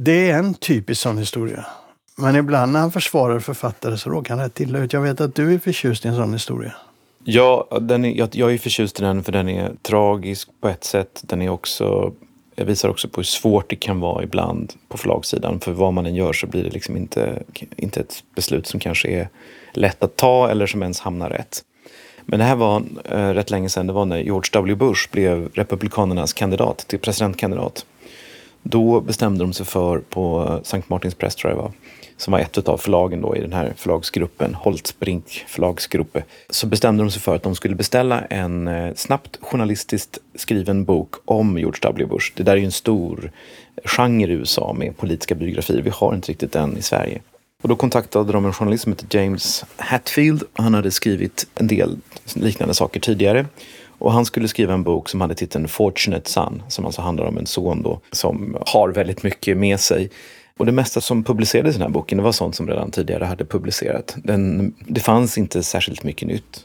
Det 0.00 0.30
är 0.30 0.38
en 0.38 0.54
typisk 0.54 1.00
sån 1.00 1.18
historia. 1.18 1.66
Men 2.16 2.36
ibland 2.36 2.72
när 2.72 2.80
han 2.80 2.92
försvarar 2.92 3.40
författare 3.40 3.96
så 3.96 4.10
råkar 4.10 4.34
han 4.34 4.44
rätt 4.44 4.60
illa 4.60 4.78
ut. 4.78 4.92
Jag 4.92 5.00
vet 5.00 5.20
att 5.20 5.34
du 5.34 5.54
är 5.54 5.58
förtjust 5.58 6.04
i 6.04 6.08
en 6.08 6.16
sån 6.16 6.32
historia. 6.32 6.72
Ja, 7.24 7.78
den 7.80 8.04
är, 8.04 8.14
jag, 8.14 8.28
jag 8.32 8.52
är 8.52 8.58
förtjust 8.58 9.00
i 9.00 9.02
den 9.02 9.24
för 9.24 9.32
den 9.32 9.48
är 9.48 9.72
tragisk 9.82 10.48
på 10.60 10.68
ett 10.68 10.84
sätt. 10.84 11.22
Den 11.22 11.42
är 11.42 11.48
också, 11.48 12.12
jag 12.54 12.64
visar 12.64 12.88
också 12.88 13.08
på 13.08 13.16
hur 13.20 13.24
svårt 13.24 13.70
det 13.70 13.76
kan 13.76 14.00
vara 14.00 14.22
ibland 14.22 14.72
på 14.88 14.98
förlagssidan. 14.98 15.60
För 15.60 15.72
vad 15.72 15.92
man 15.92 16.06
än 16.06 16.14
gör 16.14 16.32
så 16.32 16.46
blir 16.46 16.64
det 16.64 16.70
liksom 16.70 16.96
inte, 16.96 17.42
inte 17.76 18.00
ett 18.00 18.24
beslut 18.34 18.66
som 18.66 18.80
kanske 18.80 19.08
är 19.08 19.28
lätt 19.72 20.02
att 20.02 20.16
ta 20.16 20.50
eller 20.50 20.66
som 20.66 20.82
ens 20.82 21.00
hamnar 21.00 21.30
rätt. 21.30 21.62
Men 22.24 22.38
det 22.38 22.44
här 22.44 22.56
var 22.56 22.82
äh, 23.04 23.28
rätt 23.28 23.50
länge 23.50 23.68
sedan. 23.68 23.86
Det 23.86 23.92
var 23.92 24.04
när 24.04 24.18
George 24.18 24.50
W. 24.52 24.74
Bush 24.74 25.10
blev 25.12 25.48
Republikanernas 25.54 26.32
kandidat 26.32 26.78
till 26.78 26.98
presidentkandidat. 26.98 27.84
Då 28.70 29.00
bestämde 29.00 29.44
de 29.44 29.52
sig 29.52 29.66
för, 29.66 29.98
på 29.98 30.46
eh, 30.48 30.62
Sankt 30.62 30.88
Martins 30.88 31.14
Press 31.14 31.34
tror 31.34 31.52
jag 31.52 31.58
var, 31.58 31.72
som 32.16 32.32
var 32.32 32.40
ett 32.40 32.68
av 32.68 32.76
förlagen 32.76 33.20
då 33.20 33.36
i 33.36 33.40
den 33.40 33.52
här 33.52 33.72
förlagsgruppen, 33.76 34.54
Holtzbrink 34.54 35.44
förlagsgruppe, 35.48 36.24
så 36.50 36.66
bestämde 36.66 37.02
de 37.02 37.10
sig 37.10 37.22
för 37.22 37.36
att 37.36 37.42
de 37.42 37.54
skulle 37.54 37.74
beställa 37.74 38.20
en 38.20 38.68
eh, 38.68 38.94
snabbt 38.94 39.38
journalistiskt 39.40 40.18
skriven 40.34 40.84
bok 40.84 41.14
om 41.24 41.58
George 41.58 41.78
W. 41.82 42.06
Bush. 42.06 42.32
Det 42.34 42.42
där 42.42 42.52
är 42.52 42.56
ju 42.56 42.64
en 42.64 42.72
stor 42.72 43.30
genre 43.84 44.32
i 44.32 44.34
USA 44.34 44.72
med 44.72 44.96
politiska 44.96 45.34
biografier. 45.34 45.82
Vi 45.82 45.90
har 45.90 46.14
inte 46.14 46.32
riktigt 46.32 46.52
den 46.52 46.76
i 46.76 46.82
Sverige. 46.82 47.20
Och 47.62 47.68
då 47.68 47.76
kontaktade 47.76 48.32
de 48.32 48.44
en 48.44 48.52
journalist 48.52 48.82
som 48.82 48.92
heter 48.92 49.18
James 49.18 49.64
Hatfield. 49.76 50.42
Han 50.52 50.74
hade 50.74 50.90
skrivit 50.90 51.46
en 51.54 51.66
del 51.66 51.98
liknande 52.34 52.74
saker 52.74 53.00
tidigare. 53.00 53.46
Och 53.98 54.12
han 54.12 54.24
skulle 54.24 54.48
skriva 54.48 54.74
en 54.74 54.82
bok 54.82 55.08
som 55.08 55.20
hade 55.20 55.34
titeln 55.34 55.68
Fortunate 55.68 56.30
Son, 56.30 56.62
som 56.68 56.86
alltså 56.86 57.02
handlar 57.02 57.26
om 57.26 57.38
en 57.38 57.46
son 57.46 57.82
då, 57.82 58.00
som 58.12 58.56
har 58.66 58.88
väldigt 58.88 59.22
mycket 59.22 59.56
med 59.56 59.80
sig. 59.80 60.10
Och 60.56 60.66
det 60.66 60.72
mesta 60.72 61.00
som 61.00 61.24
publicerades 61.24 61.74
i 61.74 61.78
den 61.78 61.86
här 61.86 61.92
boken 61.92 62.18
det 62.18 62.24
var 62.24 62.32
sånt 62.32 62.54
som 62.54 62.68
redan 62.68 62.90
tidigare 62.90 63.24
hade 63.24 63.44
publicerat. 63.44 64.16
Den, 64.24 64.74
det 64.78 65.00
fanns 65.00 65.38
inte 65.38 65.62
särskilt 65.62 66.02
mycket 66.02 66.28
nytt. 66.28 66.64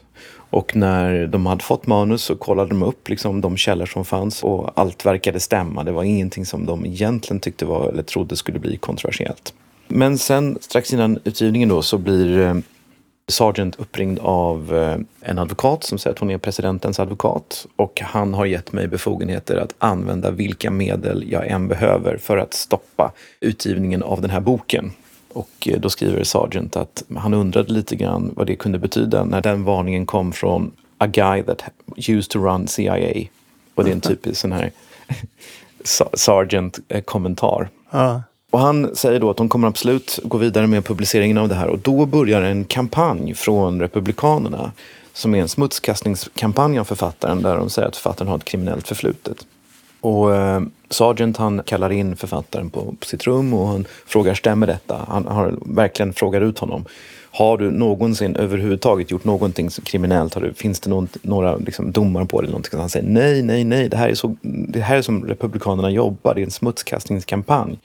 Och 0.50 0.76
när 0.76 1.26
de 1.26 1.46
hade 1.46 1.64
fått 1.64 1.86
manus 1.86 2.22
så 2.22 2.36
kollade 2.36 2.68
de 2.68 2.82
upp 2.82 3.08
liksom 3.08 3.40
de 3.40 3.56
källor 3.56 3.86
som 3.86 4.04
fanns 4.04 4.42
och 4.42 4.70
allt 4.74 5.06
verkade 5.06 5.40
stämma. 5.40 5.84
Det 5.84 5.92
var 5.92 6.04
ingenting 6.04 6.46
som 6.46 6.66
de 6.66 6.86
egentligen 6.86 7.40
tyckte 7.40 7.64
var 7.64 7.88
eller 7.88 8.02
trodde 8.02 8.36
skulle 8.36 8.58
bli 8.58 8.76
kontroversiellt. 8.76 9.54
Men 9.88 10.18
sen 10.18 10.58
strax 10.60 10.92
innan 10.92 11.18
utgivningen 11.24 11.68
då 11.68 11.82
så 11.82 11.98
blir 11.98 12.38
eh, 12.38 12.54
Sargent 13.28 13.76
uppringd 13.80 14.18
av 14.18 14.76
eh, 14.76 15.30
en 15.30 15.38
advokat 15.38 15.84
som 15.84 15.98
säger 15.98 16.14
att 16.14 16.18
hon 16.18 16.30
är 16.30 16.38
presidentens 16.38 17.00
advokat 17.00 17.66
och 17.76 18.00
han 18.00 18.34
har 18.34 18.46
gett 18.46 18.72
mig 18.72 18.88
befogenheter 18.88 19.56
att 19.56 19.74
använda 19.78 20.30
vilka 20.30 20.70
medel 20.70 21.24
jag 21.30 21.46
än 21.46 21.68
behöver 21.68 22.16
för 22.16 22.36
att 22.36 22.54
stoppa 22.54 23.12
utgivningen 23.40 24.02
av 24.02 24.20
den 24.20 24.30
här 24.30 24.40
boken. 24.40 24.92
Och 25.32 25.68
eh, 25.70 25.80
då 25.80 25.90
skriver 25.90 26.24
Sargent 26.24 26.76
att 26.76 27.04
han 27.16 27.34
undrade 27.34 27.72
lite 27.72 27.96
grann 27.96 28.32
vad 28.36 28.46
det 28.46 28.56
kunde 28.56 28.78
betyda 28.78 29.24
när 29.24 29.40
den 29.40 29.64
varningen 29.64 30.06
kom 30.06 30.32
från 30.32 30.72
a 30.98 31.06
guy 31.06 31.42
that 31.42 31.62
used 31.96 32.30
to 32.30 32.38
run 32.38 32.68
CIA. 32.68 33.26
Och 33.74 33.84
det 33.84 33.90
är 33.90 33.94
en 33.94 34.00
typisk 34.00 34.40
sån 34.40 34.52
här 34.52 34.70
Sargent-kommentar. 36.14 37.62
Eh, 37.62 37.68
ja. 37.90 38.22
Och 38.54 38.60
han 38.60 38.96
säger 38.96 39.20
då 39.20 39.30
att 39.30 39.36
de 39.36 39.48
kommer 39.48 39.68
absolut 39.68 40.18
gå 40.24 40.38
vidare 40.38 40.66
med 40.66 40.84
publiceringen 40.84 41.38
av 41.38 41.48
det 41.48 41.54
här 41.54 41.66
och 41.68 41.78
då 41.78 42.06
börjar 42.06 42.42
en 42.42 42.64
kampanj 42.64 43.34
från 43.34 43.80
Republikanerna 43.80 44.72
som 45.12 45.34
är 45.34 45.40
en 45.40 45.48
smutskastningskampanj 45.48 46.78
av 46.78 46.84
författaren 46.84 47.42
där 47.42 47.56
de 47.56 47.70
säger 47.70 47.88
att 47.88 47.96
författaren 47.96 48.28
har 48.28 48.36
ett 48.36 48.44
kriminellt 48.44 48.88
förflutet. 48.88 49.36
Och 50.00 50.34
eh, 50.34 50.62
Sargent 50.90 51.36
han 51.36 51.62
kallar 51.62 51.92
in 51.92 52.16
författaren 52.16 52.70
på, 52.70 52.94
på 53.00 53.06
sitt 53.06 53.26
rum 53.26 53.54
och 53.54 53.66
han 53.66 53.86
frågar 54.06 54.34
stämmer 54.34 54.66
detta? 54.66 55.00
Han 55.08 55.26
har 55.26 55.54
verkligen 55.60 56.12
frågar 56.12 56.40
ut 56.40 56.58
honom. 56.58 56.84
Har 57.30 57.58
du 57.58 57.70
någonsin 57.70 58.36
överhuvudtaget 58.36 59.10
gjort 59.10 59.24
någonting 59.24 59.68
kriminellt? 59.68 60.34
Har 60.34 60.40
du, 60.40 60.54
finns 60.54 60.80
det 60.80 60.90
någon, 60.90 61.08
några 61.22 61.56
liksom, 61.56 61.92
domar 61.92 62.24
på 62.24 62.40
det? 62.40 62.44
Eller 62.44 62.52
någonting? 62.52 62.80
Han 62.80 62.90
säger 62.90 63.08
nej, 63.08 63.42
nej, 63.42 63.64
nej. 63.64 63.88
Det 63.88 63.96
här, 63.96 64.08
är 64.08 64.14
så, 64.14 64.36
det 64.42 64.80
här 64.80 64.96
är 64.96 65.02
som 65.02 65.24
Republikanerna 65.24 65.90
jobbar. 65.90 66.34
Det 66.34 66.40
är 66.40 66.44
en 66.44 66.50
smutskastningskampanj. 66.50 67.78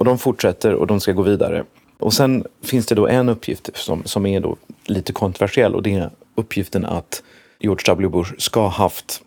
Och 0.00 0.06
de 0.06 0.18
fortsätter 0.18 0.74
och 0.74 0.86
de 0.86 1.00
ska 1.00 1.12
gå 1.12 1.22
vidare. 1.22 1.64
Och 1.98 2.12
sen 2.12 2.44
finns 2.62 2.86
det 2.86 2.94
då 2.94 3.08
en 3.08 3.28
uppgift 3.28 3.70
som, 3.74 4.04
som 4.04 4.26
är 4.26 4.40
då 4.40 4.56
lite 4.84 5.12
kontroversiell 5.12 5.74
och 5.74 5.82
det 5.82 5.94
är 5.94 6.10
uppgiften 6.34 6.84
att 6.84 7.22
George 7.58 7.82
W. 7.86 8.08
Bush 8.08 8.32
ska 8.38 8.60
ha 8.60 8.68
haft, 8.68 9.22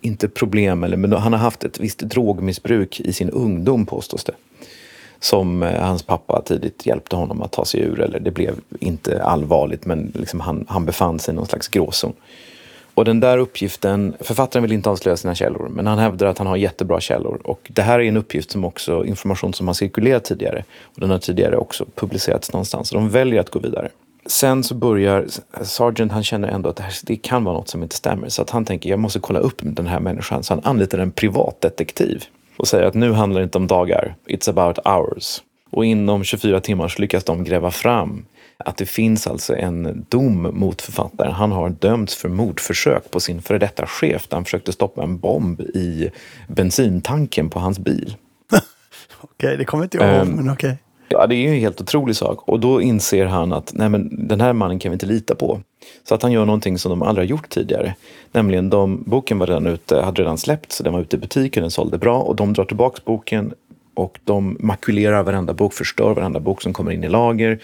inte 0.00 0.28
problem, 0.28 0.84
eller, 0.84 0.96
men 0.96 1.12
han 1.12 1.32
har 1.32 1.40
haft 1.40 1.64
ett 1.64 1.80
visst 1.80 1.98
drogmissbruk 1.98 3.00
i 3.00 3.12
sin 3.12 3.30
ungdom 3.30 3.86
påstås 3.86 4.24
det. 4.24 4.34
Som 5.20 5.62
eh, 5.62 5.82
hans 5.82 6.02
pappa 6.02 6.42
tidigt 6.46 6.86
hjälpte 6.86 7.16
honom 7.16 7.42
att 7.42 7.52
ta 7.52 7.64
sig 7.64 7.80
ur, 7.80 8.00
eller 8.00 8.20
det 8.20 8.30
blev 8.30 8.54
inte 8.80 9.22
allvarligt 9.22 9.86
men 9.86 10.12
liksom 10.14 10.40
han, 10.40 10.64
han 10.68 10.84
befann 10.84 11.18
sig 11.18 11.32
i 11.32 11.36
någon 11.36 11.46
slags 11.46 11.68
gråzon. 11.68 12.12
Och 12.94 13.04
den 13.04 13.20
där 13.20 13.38
uppgiften, 13.38 14.14
författaren 14.20 14.62
vill 14.62 14.72
inte 14.72 14.90
avslöja 14.90 15.16
sina 15.16 15.34
källor, 15.34 15.68
men 15.68 15.86
han 15.86 15.98
hävdar 15.98 16.26
att 16.26 16.38
han 16.38 16.46
har 16.46 16.56
jättebra 16.56 17.00
källor. 17.00 17.40
Och 17.44 17.70
det 17.72 17.82
här 17.82 17.98
är 18.00 18.04
en 18.04 18.16
uppgift 18.16 18.50
som 18.50 18.64
också, 18.64 19.04
information 19.04 19.54
som 19.54 19.66
har 19.66 19.74
cirkulerat 19.74 20.24
tidigare. 20.24 20.64
Och 20.82 21.00
den 21.00 21.10
har 21.10 21.18
tidigare 21.18 21.56
också 21.56 21.86
publicerats 21.94 22.52
någonstans. 22.52 22.88
Så 22.88 22.94
de 22.94 23.08
väljer 23.08 23.40
att 23.40 23.50
gå 23.50 23.58
vidare. 23.58 23.88
Sen 24.26 24.64
så 24.64 24.74
börjar 24.74 25.26
Sargent, 25.62 26.12
han 26.12 26.24
känner 26.24 26.48
ändå 26.48 26.68
att 26.68 26.76
det, 26.76 26.82
här, 26.82 26.94
det 27.02 27.16
kan 27.16 27.44
vara 27.44 27.56
något 27.56 27.68
som 27.68 27.82
inte 27.82 27.96
stämmer. 27.96 28.28
Så 28.28 28.42
att 28.42 28.50
han 28.50 28.64
tänker, 28.64 28.90
jag 28.90 28.98
måste 28.98 29.20
kolla 29.20 29.38
upp 29.38 29.58
den 29.62 29.86
här 29.86 30.00
människan. 30.00 30.42
Så 30.42 30.54
han 30.54 30.62
anlitar 30.64 30.98
en 30.98 31.10
privatdetektiv. 31.10 32.24
Och 32.56 32.68
säger 32.68 32.84
att 32.84 32.94
nu 32.94 33.12
handlar 33.12 33.40
det 33.40 33.44
inte 33.44 33.58
om 33.58 33.66
dagar, 33.66 34.14
it's 34.26 34.50
about 34.50 34.78
hours. 34.84 35.42
Och 35.70 35.84
inom 35.84 36.24
24 36.24 36.60
timmar 36.60 36.88
så 36.88 37.00
lyckas 37.00 37.24
de 37.24 37.44
gräva 37.44 37.70
fram 37.70 38.24
att 38.58 38.76
det 38.76 38.86
finns 38.86 39.26
alltså 39.26 39.56
en 39.56 40.06
dom 40.08 40.50
mot 40.52 40.82
författaren. 40.82 41.32
Han 41.32 41.52
har 41.52 41.68
dömts 41.68 42.14
för 42.14 42.28
mordförsök 42.28 43.10
på 43.10 43.20
sin 43.20 43.42
före 43.42 43.58
detta 43.58 43.86
chef 43.86 44.28
där 44.28 44.36
han 44.36 44.44
försökte 44.44 44.72
stoppa 44.72 45.02
en 45.02 45.18
bomb 45.18 45.60
i 45.60 46.10
bensintanken 46.48 47.50
på 47.50 47.58
hans 47.58 47.78
bil. 47.78 48.16
okej, 48.52 48.66
okay, 49.20 49.56
det 49.56 49.64
kommer 49.64 49.84
inte 49.84 49.96
jag 49.96 50.16
ihåg, 50.16 50.26
um, 50.26 50.32
men 50.32 50.50
okej. 50.50 50.70
Okay. 50.70 50.76
Ja, 51.08 51.26
det 51.26 51.34
är 51.34 51.38
ju 51.38 51.48
en 51.48 51.60
helt 51.60 51.80
otrolig 51.80 52.16
sak. 52.16 52.48
Och 52.48 52.60
då 52.60 52.82
inser 52.82 53.26
han 53.26 53.52
att 53.52 53.72
nej, 53.74 53.88
men 53.88 54.28
den 54.28 54.40
här 54.40 54.52
mannen 54.52 54.78
kan 54.78 54.90
vi 54.90 54.94
inte 54.94 55.06
lita 55.06 55.34
på. 55.34 55.60
Så 56.08 56.14
att 56.14 56.22
han 56.22 56.32
gör 56.32 56.44
någonting 56.44 56.78
som 56.78 56.90
de 56.90 57.02
aldrig 57.02 57.26
har 57.26 57.30
gjort 57.30 57.48
tidigare. 57.48 57.94
Nämligen, 58.32 58.70
de, 58.70 59.02
boken 59.06 59.38
var 59.38 59.46
redan 59.46 59.66
ute, 59.66 60.00
hade 60.00 60.22
redan 60.22 60.38
släppts, 60.38 60.78
den 60.78 60.92
var 60.92 61.00
ute 61.00 61.16
i 61.16 61.18
butiken, 61.18 61.62
den 61.62 61.70
sålde 61.70 61.98
bra 61.98 62.20
och 62.20 62.36
de 62.36 62.52
drar 62.52 62.64
tillbaka 62.64 63.02
boken 63.04 63.54
och 63.94 64.18
de 64.24 64.56
makulerar 64.60 65.22
varenda 65.22 65.54
bok, 65.54 65.72
förstör 65.72 66.14
varenda 66.14 66.40
bok 66.40 66.62
som 66.62 66.72
kommer 66.72 66.92
in 66.92 67.04
i 67.04 67.08
lager. 67.08 67.60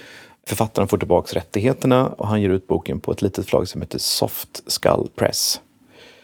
Författaren 0.47 0.89
får 0.89 0.99
tillbaka 0.99 1.39
rättigheterna 1.39 2.09
och 2.09 2.29
han 2.29 2.43
ger 2.43 2.51
ut 2.51 2.67
boken 2.67 3.01
på 3.01 3.13
ett 3.13 3.23
litet 3.23 3.47
förlag 3.49 3.69
som 3.69 3.81
heter 3.81 3.99
Soft 3.99 4.63
Skull 4.67 5.09
Press. 5.17 5.61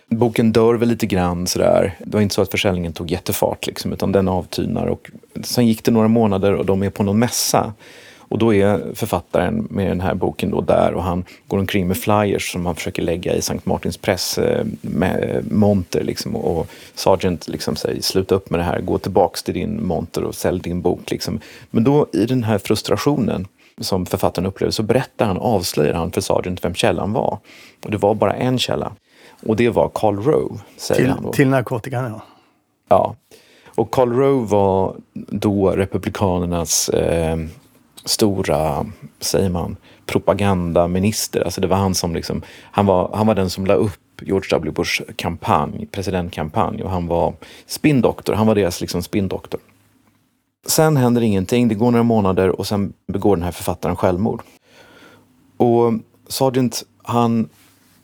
Boken 0.09 0.53
dör 0.53 0.75
väl 0.75 0.89
lite 0.89 1.07
grann 1.07 1.47
sådär. 1.47 1.95
Det 1.99 2.15
var 2.15 2.21
inte 2.21 2.35
så 2.35 2.43
att 2.43 2.51
försäljningen 2.51 2.93
tog 2.93 3.11
jättefart 3.11 3.67
liksom, 3.67 3.93
utan 3.93 4.13
den 4.13 4.29
avtynar. 4.29 4.87
Och 4.87 5.11
sen 5.45 5.67
gick 5.67 5.85
det 5.85 5.91
några 5.91 6.09
månader 6.09 6.55
och 6.55 6.67
de 6.67 6.83
är 6.83 6.91
på 6.91 7.03
någon 7.03 7.19
mässa. 7.19 7.73
Och 8.29 8.39
då 8.39 8.55
är 8.55 8.95
författaren 8.95 9.67
med 9.71 9.89
den 9.89 10.01
här 10.01 10.15
boken 10.15 10.51
då 10.51 10.61
där 10.61 10.95
och 10.95 11.03
han 11.03 11.25
går 11.47 11.59
omkring 11.59 11.89
med 11.89 11.97
flyers 11.97 12.53
som 12.53 12.67
han 12.67 12.75
försöker 12.75 13.03
lägga 13.03 13.35
i 13.35 13.43
Sankt 13.43 13.67
Martins 13.67 13.97
press 13.97 14.39
eh, 14.39 14.67
med 14.81 15.45
monter 15.51 16.05
liksom. 16.05 16.37
Och 16.37 16.71
Sargent 16.95 17.49
liksom 17.49 17.77
säger 17.77 18.03
sluta 18.03 18.35
upp 18.35 18.51
med 18.51 18.61
det 18.61 18.65
här, 18.65 18.81
gå 18.81 18.99
tillbaks 18.99 19.43
till 19.43 19.55
din 19.55 19.87
monter 19.87 20.25
och 20.25 20.35
sälj 20.35 20.61
din 20.61 20.83
bok 20.83 21.11
liksom. 21.11 21.41
Men 21.71 21.85
då 21.85 22.07
i 22.13 22.27
den 22.27 22.45
här 22.45 22.59
frustrationen 22.59 23.47
som 23.81 24.07
författaren 24.07 24.47
upplevde 24.47 24.73
så 24.73 24.83
berättar 24.83 25.27
han, 25.27 25.39
avslöjar 25.39 25.95
han 25.95 26.13
för 26.13 26.21
Sargent 26.21 26.65
vem 26.65 26.75
källan 26.75 27.13
var. 27.13 27.39
Och 27.85 27.91
det 27.91 27.97
var 27.97 28.15
bara 28.15 28.35
en 28.35 28.59
källa. 28.59 28.93
Och 29.43 29.57
det 29.57 29.69
var 29.69 29.91
Karl 29.95 30.17
Rowe, 30.17 30.59
säger 30.77 31.01
till, 31.01 31.11
han 31.11 31.23
då. 31.23 31.33
Till 31.33 31.49
narkotikan, 31.49 32.05
ja. 32.05 32.21
Ja. 32.89 33.15
Och 33.75 33.91
Karl 33.91 34.13
Rowe 34.13 34.47
var 34.47 34.97
då 35.13 35.71
Republikanernas 35.71 36.89
eh, 36.89 37.37
stora, 38.05 38.87
säger 39.21 39.51
man, 39.51 39.77
propagandaminister. 40.07 41.41
Alltså 41.41 41.61
det 41.61 41.67
var 41.67 41.77
han 41.77 41.95
som 41.95 42.15
liksom, 42.15 42.43
han 42.63 42.87
var, 42.87 43.11
han 43.15 43.27
var 43.27 43.35
den 43.35 43.51
som 43.51 43.67
la 43.67 43.75
upp 43.75 44.23
George 44.23 44.49
W. 44.51 44.73
Bush 44.73 45.03
kampanj, 45.17 45.87
presidentkampanj 45.87 46.83
och 46.83 46.91
han 46.91 47.07
var 47.07 47.35
spindoktor. 47.67 48.35
Han 48.35 48.47
var 48.47 48.55
deras 48.55 48.81
liksom 48.81 49.03
spindoktor. 49.03 49.61
Sen 50.67 50.97
händer 50.97 51.23
ingenting, 51.23 51.69
det 51.69 51.75
går 51.75 51.91
några 51.91 52.03
månader 52.03 52.49
och 52.61 52.67
sen 52.67 52.93
begår 53.07 53.37
den 53.37 53.45
här 53.45 53.53
författaren 53.53 53.97
självmord. 53.97 54.43
Och 55.57 55.93
Sargent, 56.29 56.83
han 57.03 57.49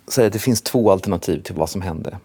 säger 0.09 0.27
att 0.27 0.33
det 0.33 0.39
finns 0.39 0.63
två 0.63 0.91
alternativ 0.91 1.43
till 1.43 1.55
vad 1.55 1.71
som 1.71 1.83
hände. 1.83 2.19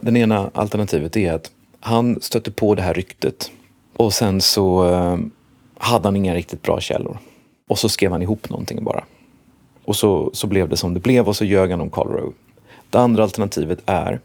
Det 0.00 0.20
ena 0.20 0.50
alternativet 0.54 1.16
är 1.16 1.32
att 1.32 1.50
han 1.80 2.20
stötte 2.20 2.50
på 2.50 2.74
det 2.74 2.82
här 2.82 2.94
ryktet 2.94 3.50
och 3.96 4.12
sen 4.12 4.40
så 4.40 4.88
eh, 4.92 5.18
hade 5.78 6.08
han 6.08 6.16
inga 6.16 6.34
riktigt 6.34 6.62
bra 6.62 6.80
källor. 6.80 7.18
Och 7.68 7.78
så 7.78 7.88
skrev 7.88 8.12
han 8.12 8.22
ihop 8.22 8.48
någonting 8.48 8.84
bara. 8.84 9.04
Och 9.84 9.96
så, 9.96 10.30
så 10.32 10.46
blev 10.46 10.68
det 10.68 10.76
som 10.76 10.94
det 10.94 11.00
blev 11.00 11.28
och 11.28 11.36
så 11.36 11.44
ljög 11.44 11.70
han 11.70 11.80
om 11.80 11.90
Karl 11.90 12.08
Rowe. 12.08 12.32
Det 12.90 12.98
andra 12.98 13.22
alternativet 13.22 13.82
är 13.86 14.20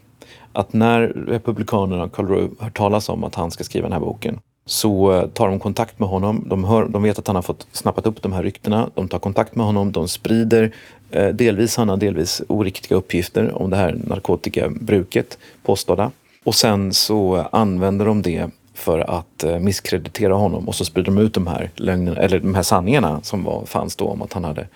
att 0.52 0.72
när 0.72 1.00
Republikanerna 1.08 2.04
och 2.04 2.12
Karl 2.12 2.26
Rowe 2.26 2.54
hör 2.58 2.70
talas 2.70 3.08
om 3.08 3.24
att 3.24 3.34
han 3.34 3.50
ska 3.50 3.64
skriva 3.64 3.84
den 3.84 3.92
här 3.92 4.00
boken 4.00 4.40
så 4.66 5.12
eh, 5.12 5.26
tar 5.26 5.48
de 5.48 5.58
kontakt 5.58 5.98
med 5.98 6.08
honom. 6.08 6.44
De, 6.46 6.64
hör, 6.64 6.88
de 6.88 7.02
vet 7.02 7.18
att 7.18 7.26
han 7.26 7.36
har 7.36 7.42
fått 7.42 7.66
snappat 7.72 8.06
upp 8.06 8.22
de 8.22 8.32
här 8.32 8.42
ryktena. 8.42 8.90
De 8.94 9.08
tar 9.08 9.18
kontakt 9.18 9.54
med 9.54 9.66
honom. 9.66 9.92
De 9.92 10.08
sprider 10.08 10.74
eh, 11.10 11.28
delvis 11.28 11.72
sanna, 11.72 11.96
delvis 11.96 12.42
oriktiga 12.48 12.98
uppgifter 12.98 13.62
om 13.62 13.70
det 13.70 13.76
här 13.76 13.98
narkotikabruket, 14.06 15.38
påstådda. 15.62 16.10
Och 16.44 16.54
sen 16.54 16.92
så 16.92 17.46
använder 17.52 18.06
de 18.06 18.22
det 18.22 18.50
för 18.74 18.98
att 18.98 19.44
eh, 19.44 19.58
misskreditera 19.58 20.34
honom 20.34 20.68
och 20.68 20.74
så 20.74 20.84
sprider 20.84 21.12
de 21.12 21.18
ut 21.18 21.34
de 21.34 21.46
här, 21.46 21.70
lögnerna, 21.74 22.20
eller 22.20 22.38
de 22.38 22.54
här 22.54 22.62
sanningarna 22.62 23.20
som 23.22 23.44
var, 23.44 23.66
fanns 23.66 23.96
då 23.96 24.08
om 24.08 24.22
att 24.22 24.32
han 24.32 24.44
hade, 24.44 24.68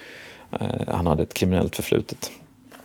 eh, 0.60 0.68
han 0.88 1.06
hade 1.06 1.22
ett 1.22 1.34
kriminellt 1.34 1.76
förflutet. 1.76 2.30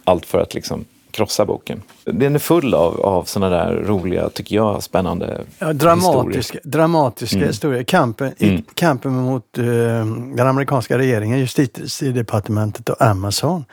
Allt 0.03 0.25
för 0.25 0.39
att 0.39 0.53
liksom 0.53 0.85
krossa 1.15 1.45
boken. 1.45 1.81
Den 2.03 2.35
är 2.35 2.39
full 2.39 2.73
av, 2.73 3.01
av 3.01 3.23
sådana 3.23 3.55
där 3.55 3.75
roliga, 3.75 4.29
tycker 4.29 4.55
jag, 4.55 4.83
spännande 4.83 5.41
ja, 5.59 5.73
dramatiska, 5.73 6.37
historier. 6.37 6.61
Dramatiska 6.63 7.35
mm. 7.35 7.47
historier. 7.47 7.83
Kampen, 7.83 8.33
mm. 8.39 8.63
kampen 8.73 9.13
mot 9.13 9.57
uh, 9.57 9.65
den 10.35 10.47
amerikanska 10.47 10.97
regeringen, 10.97 11.39
justitiedepartementet 11.39 12.89
och 12.89 13.01
Amazon. 13.01 13.65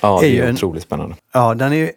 Ja, 0.00 0.18
det 0.20 0.38
är, 0.38 0.44
är 0.44 0.52
otroligt 0.52 0.82
en, 0.82 0.86
spännande. 0.86 1.16
Ja, 1.32 1.54
den 1.54 1.72
är 1.72 1.92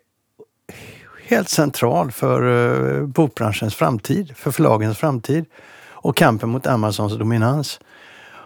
helt 1.27 1.49
central 1.49 2.12
för 2.12 2.43
uh, 2.43 3.08
bokbranschens 3.08 3.75
framtid, 3.75 4.34
för 4.36 4.51
förlagens 4.51 4.97
framtid 4.97 5.45
och 5.89 6.15
kampen 6.15 6.49
mot 6.49 6.67
Amazons 6.67 7.13
dominans. 7.13 7.79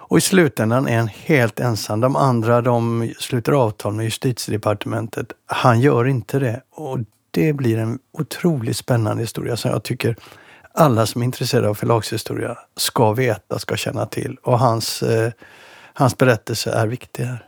Och 0.10 0.18
i 0.18 0.22
slutändan 0.22 0.88
är 0.88 0.98
han 0.98 1.08
helt 1.08 1.60
ensam. 1.60 2.00
De 2.00 2.16
andra 2.16 2.62
de 2.62 3.10
sluter 3.20 3.52
avtal 3.52 3.94
med 3.94 4.06
justitiedepartementet. 4.06 5.34
Han 5.46 5.82
gör 5.82 6.08
inte 6.08 6.40
det. 6.40 6.62
Och 6.72 7.00
det 7.32 7.54
blir 7.54 7.78
en 7.78 8.00
otroligt 8.12 8.78
spännande 8.78 9.24
historia 9.24 9.58
som 9.58 9.72
jag 9.72 9.84
tycker 9.84 10.16
alla 10.74 11.06
som 11.06 11.22
är 11.22 11.26
intresserade 11.26 11.70
av 11.70 11.74
förlagshistoria 11.74 12.58
ska 12.76 13.14
veta, 13.14 13.60
ska 13.60 13.76
känna 13.76 14.06
till. 14.06 14.38
Och 14.44 14.60
hans, 14.60 15.04
eh, 15.04 15.32
hans 15.94 16.18
berättelse 16.18 16.72
är 16.72 16.88
viktig 16.88 17.24
här. 17.24 17.46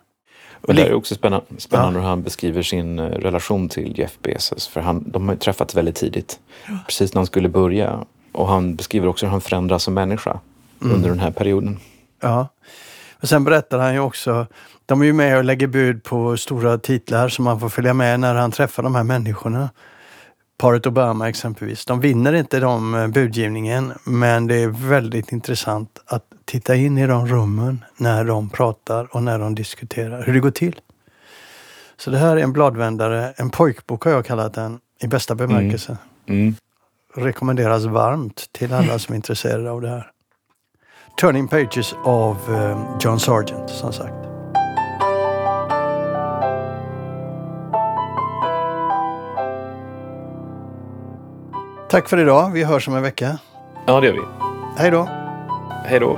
Och 0.62 0.76
det 0.76 0.88
är 0.88 0.94
också 0.94 1.16
spännande, 1.16 1.46
spännande 1.58 2.00
ja. 2.00 2.02
hur 2.02 2.10
han 2.10 2.24
beskriver 2.24 2.62
sin 2.62 3.00
eh, 3.00 3.06
relation 3.06 3.70
till 3.70 4.00
Jeff 4.00 4.18
Bezos. 4.22 4.68
För 4.68 4.82
han, 4.82 5.12
de 5.12 5.28
har 5.28 5.34
ju 5.34 5.40
träffats 5.40 5.76
väldigt 5.76 5.96
tidigt, 5.96 6.40
ja. 6.68 6.78
precis 6.88 7.14
när 7.14 7.20
han 7.20 7.26
skulle 7.26 7.50
börja. 7.50 8.06
Och 8.32 8.48
han 8.48 8.76
beskriver 8.76 9.08
också 9.08 9.26
hur 9.26 9.32
han 9.32 9.42
förändras 9.42 9.84
som 9.84 9.94
människa 9.94 10.40
mm. 10.82 10.96
under 10.96 11.10
den 11.10 11.20
här 11.20 11.32
perioden. 11.32 11.80
Ja. 12.22 12.48
Men 13.20 13.28
sen 13.28 13.44
berättar 13.44 13.80
han 13.80 13.94
ju 13.94 14.00
också, 14.00 14.48
de 14.86 15.02
är 15.02 15.06
ju 15.06 15.14
med 15.14 15.38
och 15.38 15.44
lägger 15.44 15.68
bud 15.68 16.04
på 16.04 16.38
stora 16.38 16.78
titlar 16.78 17.30
som 17.30 17.46
man 17.46 17.60
får 17.60 17.70
följa 17.70 17.94
med 17.94 18.20
när 18.20 18.36
han 18.36 18.52
träffar 18.52 18.84
de 18.84 18.96
här 18.96 19.04
människorna. 19.04 19.70
Paret 20.58 20.86
Obama 20.86 21.30
exempelvis. 21.30 21.86
De 21.86 22.00
vinner 22.00 22.34
inte 22.34 22.60
de 22.60 22.96
eh, 22.96 23.08
budgivningen 23.08 23.94
men 24.04 24.48
det 24.48 24.56
är 24.56 24.68
väldigt 24.68 25.32
intressant 25.32 26.00
att 26.06 26.24
titta 26.46 26.76
in 26.76 26.98
i 26.98 27.08
de 27.08 27.28
rummen 27.28 27.86
när 27.98 28.26
de 28.26 28.50
pratar 28.50 29.16
och 29.16 29.24
när 29.24 29.40
de 29.40 29.56
diskuterar, 29.56 30.24
hur 30.24 30.34
det 30.34 30.40
går 30.40 30.52
till. 30.52 30.80
Så 31.98 32.12
det 32.12 32.18
här 32.18 32.38
är 32.38 32.44
en 32.44 32.54
bladvändare, 32.54 33.34
en 33.38 33.50
pojkbok 33.50 34.04
har 34.04 34.12
jag 34.12 34.26
kallat 34.26 34.54
den, 34.54 34.80
i 35.04 35.08
bästa 35.08 35.36
bemärkelse. 35.36 35.98
Mm. 36.28 36.42
Mm. 36.42 36.56
Rekommenderas 37.16 37.84
varmt 37.84 38.50
till 38.52 38.74
alla 38.74 39.00
som 39.00 39.14
är 39.14 39.16
intresserade 39.16 39.72
av 39.72 39.82
det 39.82 39.90
här. 39.90 40.11
Turning 41.20 41.48
Pages 41.48 41.96
av 42.04 42.38
eh, 42.50 42.98
John 43.00 43.20
Sargent, 43.20 43.70
som 43.70 43.94
sagt. 43.94 44.14
Tack 51.90 52.10
för 52.10 52.18
idag. 52.18 52.52
Vi 52.52 52.64
hörs 52.64 52.88
om 52.88 52.96
en 52.96 53.04
vecka. 53.04 53.38
Ja, 53.86 54.00
det 54.00 54.08
gör 54.08 54.14
vi. 54.14 54.22
Hej 54.78 54.92
då! 54.92 55.08
Hej 55.86 56.00
då. 56.00 56.18